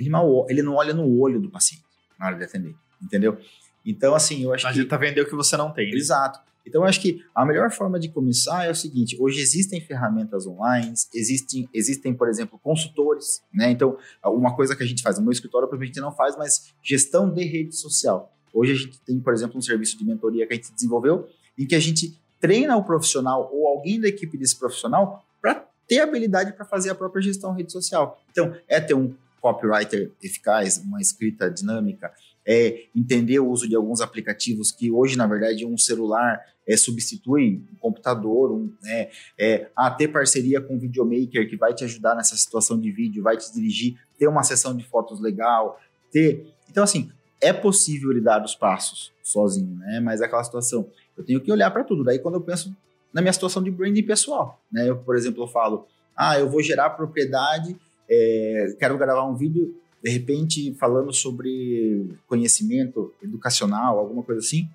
[0.00, 1.84] Ele, mal, ele não olha no olho do paciente
[2.18, 3.38] na hora de atender, entendeu?
[3.84, 4.78] Então, assim, eu acho a que...
[4.78, 5.90] A gente tá vendendo o que você não tem.
[5.90, 5.96] Né?
[5.96, 6.40] Exato.
[6.66, 10.46] Então, eu acho que a melhor forma de começar é o seguinte: hoje existem ferramentas
[10.46, 13.70] online, existem, existem, por exemplo, consultores, né?
[13.70, 16.72] Então, uma coisa que a gente faz, no meu escritório, a gente não faz, mas
[16.82, 18.30] gestão de rede social.
[18.52, 21.28] Hoje a gente tem, por exemplo, um serviço de mentoria que a gente desenvolveu,
[21.58, 26.00] em que a gente treina o profissional ou alguém da equipe desse profissional para ter
[26.00, 28.20] habilidade para fazer a própria gestão rede social.
[28.30, 32.12] Então, é ter um copywriter eficaz, uma escrita dinâmica,
[32.46, 37.62] é entender o uso de alguns aplicativos que hoje, na verdade, um celular é, substitui
[37.72, 42.14] um computador, um, né, é, a ter parceria com um videomaker que vai te ajudar
[42.14, 45.80] nessa situação de vídeo, vai te dirigir, ter uma sessão de fotos legal,
[46.10, 46.46] ter...
[46.68, 47.10] Então, assim,
[47.40, 50.00] é possível ele dar os passos sozinho, né?
[50.00, 52.04] Mas é aquela situação, eu tenho que olhar para tudo.
[52.04, 52.74] Daí, quando eu penso
[53.12, 54.88] na minha situação de branding pessoal, né?
[54.88, 55.86] Eu, por exemplo, eu falo,
[56.16, 57.76] ah, eu vou gerar propriedade,
[58.10, 64.68] é, quero gravar um vídeo de repente falando sobre conhecimento educacional, alguma coisa assim.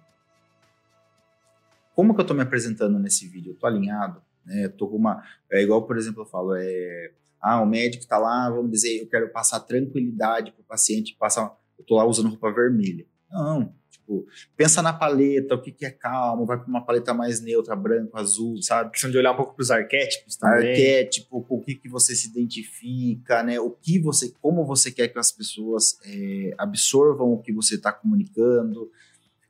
[1.95, 3.51] Como que eu estou me apresentando nesse vídeo?
[3.51, 4.67] Eu estou alinhado, né?
[4.69, 7.11] Tô com uma, é igual por exemplo eu falo, é,
[7.41, 11.55] ah, o médico está lá, vamos dizer, eu quero passar tranquilidade para o paciente, passar,
[11.77, 13.05] eu estou lá usando roupa vermelha.
[13.31, 13.73] Não,
[14.05, 17.75] Tipo, pensa na paleta, o que, que é calmo, vai para uma paleta mais neutra,
[17.75, 18.91] branco, azul, sabe?
[18.91, 20.69] Questão de olhar um pouco para os arquétipos também.
[20.69, 23.59] Arquétipo, com o que, que você se identifica, né?
[23.59, 27.91] O que você, como você quer que as pessoas é, absorvam o que você está
[27.91, 28.91] comunicando.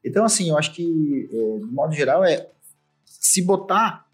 [0.02, 2.48] Então, assim, eu acho que, é, de modo geral, é
[3.04, 4.08] se botar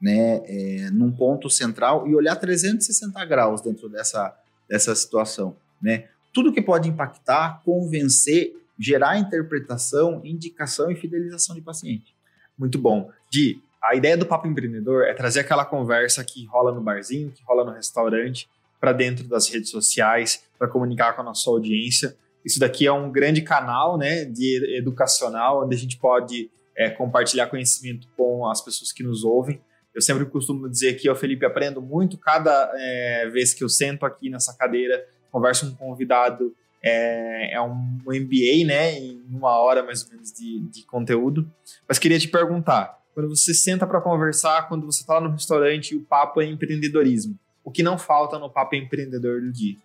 [0.00, 4.36] né, é, num ponto central e olhar 360 graus dentro dessa,
[4.68, 6.08] dessa situação, né?
[6.32, 12.16] Tudo que pode impactar, convencer gerar interpretação, indicação e fidelização de paciente.
[12.58, 13.10] Muito bom.
[13.30, 17.42] Di, a ideia do Papo Empreendedor é trazer aquela conversa que rola no barzinho, que
[17.44, 18.48] rola no restaurante,
[18.80, 22.16] para dentro das redes sociais, para comunicar com a nossa audiência.
[22.42, 27.48] Isso daqui é um grande canal né, de educacional, onde a gente pode é, compartilhar
[27.48, 29.60] conhecimento com as pessoas que nos ouvem.
[29.94, 34.06] Eu sempre costumo dizer que eu, Felipe, aprendo muito cada é, vez que eu sento
[34.06, 39.82] aqui nessa cadeira, converso com um convidado é, é um MBA, né, em uma hora
[39.82, 41.50] mais ou menos de, de conteúdo.
[41.86, 45.96] Mas queria te perguntar, quando você senta para conversar, quando você está no restaurante e
[45.96, 49.76] o papo é empreendedorismo, o que não falta no papo empreendedor do dia?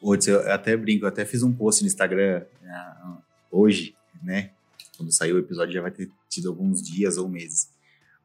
[0.00, 3.18] Putz, eu até brinco, eu até fiz um post no Instagram uh,
[3.50, 4.50] hoje, né?
[4.96, 7.68] Quando saiu o episódio já vai ter tido alguns dias ou meses.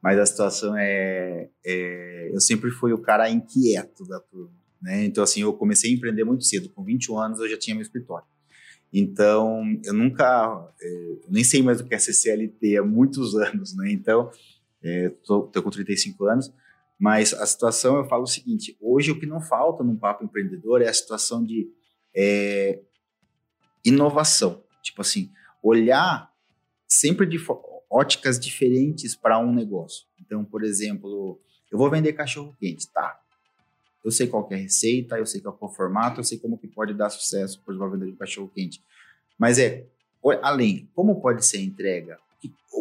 [0.00, 5.02] Mas a situação é, é eu sempre fui o cara inquieto da turma né?
[5.06, 6.68] Então, assim, eu comecei a empreender muito cedo.
[6.68, 8.26] Com 21 anos, eu já tinha meu escritório.
[8.92, 10.70] Então, eu nunca...
[10.80, 13.90] É, nem sei mais o que é CCLT há muitos anos, né?
[13.90, 14.30] Então,
[14.82, 16.52] estou é, com 35 anos.
[17.00, 20.82] Mas a situação, eu falo o seguinte, hoje o que não falta num papo empreendedor
[20.82, 21.66] é a situação de
[22.14, 22.80] é,
[23.82, 24.62] inovação.
[24.82, 25.30] Tipo assim,
[25.62, 26.30] olhar
[26.86, 27.38] sempre de
[27.90, 30.06] óticas diferentes para um negócio.
[30.20, 31.40] Então, por exemplo,
[31.72, 33.18] eu vou vender cachorro quente, tá?
[34.04, 36.58] Eu sei qual é a receita, eu sei qual é o formato, eu sei como
[36.58, 38.82] que pode dar sucesso para os vendedor de cachorro quente.
[39.38, 39.86] Mas é,
[40.42, 42.18] além, como pode ser a entrega?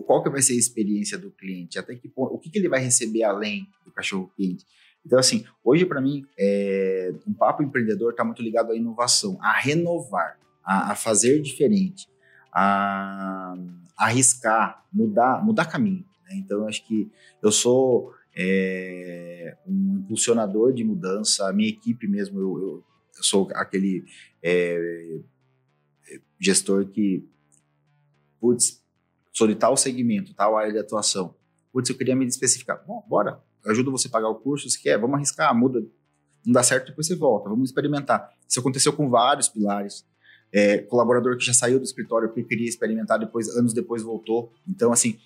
[0.06, 1.80] Qual que vai ser a experiência do cliente?
[1.80, 4.66] Até que o que, que ele vai receber além do cachorro quente?
[5.06, 9.52] Então, assim, hoje para mim, é, um papo empreendedor está muito ligado à inovação, a
[9.54, 12.08] renovar, a, a fazer diferente,
[12.52, 13.54] a,
[13.98, 16.06] a, arriscar, mudar, mudar caminho.
[16.26, 16.36] Né?
[16.36, 17.12] Então, eu acho que
[17.42, 21.48] eu sou é, um impulsionador de mudança.
[21.48, 22.84] A minha equipe mesmo, eu, eu,
[23.18, 24.04] eu sou aquele
[24.42, 25.20] é,
[26.40, 27.28] gestor que,
[28.40, 28.84] putz,
[29.32, 31.36] sou de tal segmento, tal área de atuação.
[31.72, 32.84] Putz, eu queria me especificar.
[32.86, 35.84] Bom, bora, eu ajudo você a pagar o curso, se quer, vamos arriscar, muda.
[36.46, 38.30] Não dá certo, depois você volta, vamos experimentar.
[38.48, 40.06] Isso aconteceu com vários pilares.
[40.52, 44.54] É, colaborador que já saiu do escritório porque queria experimentar, depois anos depois voltou.
[44.68, 45.18] Então, assim,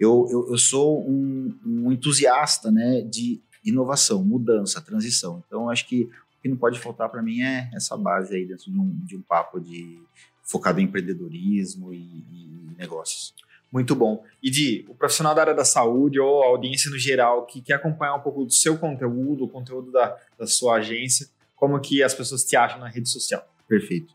[0.00, 5.44] eu, eu, eu sou um, um, entusiasta né, de inovação, mudança, transição.
[5.46, 8.72] Então, acho que o que não pode faltar para mim é essa base aí dentro
[8.72, 10.02] de um, de um papo de
[10.42, 13.34] focado em empreendedorismo e, e negócios.
[13.70, 14.24] Muito bom.
[14.42, 17.74] E de o profissional da área da saúde ou a audiência no geral que quer
[17.74, 22.14] acompanhar um pouco do seu conteúdo, o conteúdo da, da sua agência, como que as
[22.14, 23.46] pessoas te acham na rede social?
[23.68, 24.12] Perfeito.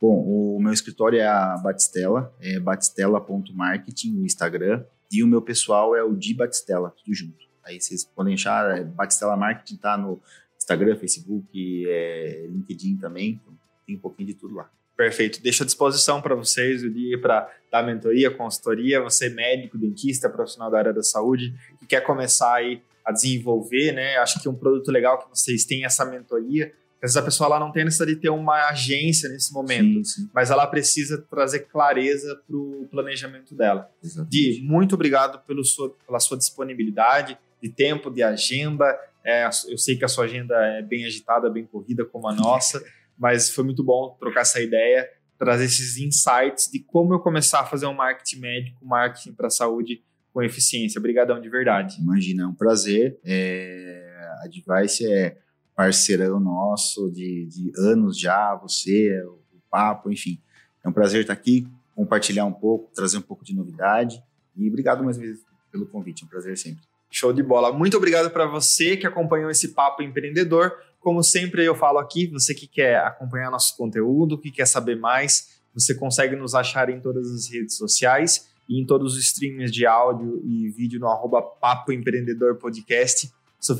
[0.00, 5.94] Bom, o meu escritório é a Batistela, é batistela.marketing no Instagram, e o meu pessoal
[5.94, 7.46] é o Di Batistela, tudo junto.
[7.64, 10.20] Aí vocês podem achar, é, Batistela Marketing tá no
[10.56, 13.52] Instagram, Facebook, é, LinkedIn também, então
[13.86, 14.70] tem um pouquinho de tudo lá.
[14.96, 15.42] Perfeito.
[15.42, 19.00] Deixo à disposição para vocês o dia para dar mentoria, consultoria.
[19.00, 24.16] Você, médico, dentista, profissional da área da saúde, que quer começar aí a desenvolver, né?
[24.18, 26.72] Acho que um produto legal que vocês têm essa mentoria.
[27.02, 30.22] Às vezes a pessoa lá não tem necessidade de ter uma agência nesse momento, sim,
[30.22, 30.30] sim.
[30.32, 33.90] mas ela precisa trazer clareza para o planejamento dela.
[34.28, 38.96] Di, muito obrigado pelo sua, pela sua disponibilidade de tempo, de agenda.
[39.24, 42.80] É, eu sei que a sua agenda é bem agitada, bem corrida como a nossa.
[43.18, 47.66] mas foi muito bom trocar essa ideia, trazer esses insights de como eu começar a
[47.66, 50.98] fazer um marketing médico, marketing para a saúde com eficiência.
[50.98, 52.00] Obrigadão de verdade.
[52.00, 53.18] Imagina, é um prazer.
[53.24, 55.36] É, a Device é
[55.74, 60.40] parceirão nosso de, de anos já, você, o papo, enfim.
[60.84, 64.22] É um prazer estar aqui, compartilhar um pouco, trazer um pouco de novidade.
[64.56, 66.82] E obrigado mais vezes pelo convite, é um prazer sempre.
[67.10, 67.72] Show de bola.
[67.72, 70.72] Muito obrigado para você que acompanhou esse papo empreendedor.
[71.00, 75.60] Como sempre eu falo aqui, você que quer acompanhar nosso conteúdo, que quer saber mais,
[75.74, 79.84] você consegue nos achar em todas as redes sociais e em todos os streams de
[79.84, 83.30] áudio e vídeo no arroba Papo Empreendedor Podcast.
[83.62, 83.76] Sou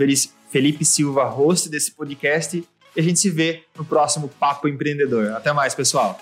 [0.49, 2.65] Felipe Silva, host desse podcast,
[2.95, 5.33] e a gente se vê no próximo Papo Empreendedor.
[5.33, 6.21] Até mais, pessoal!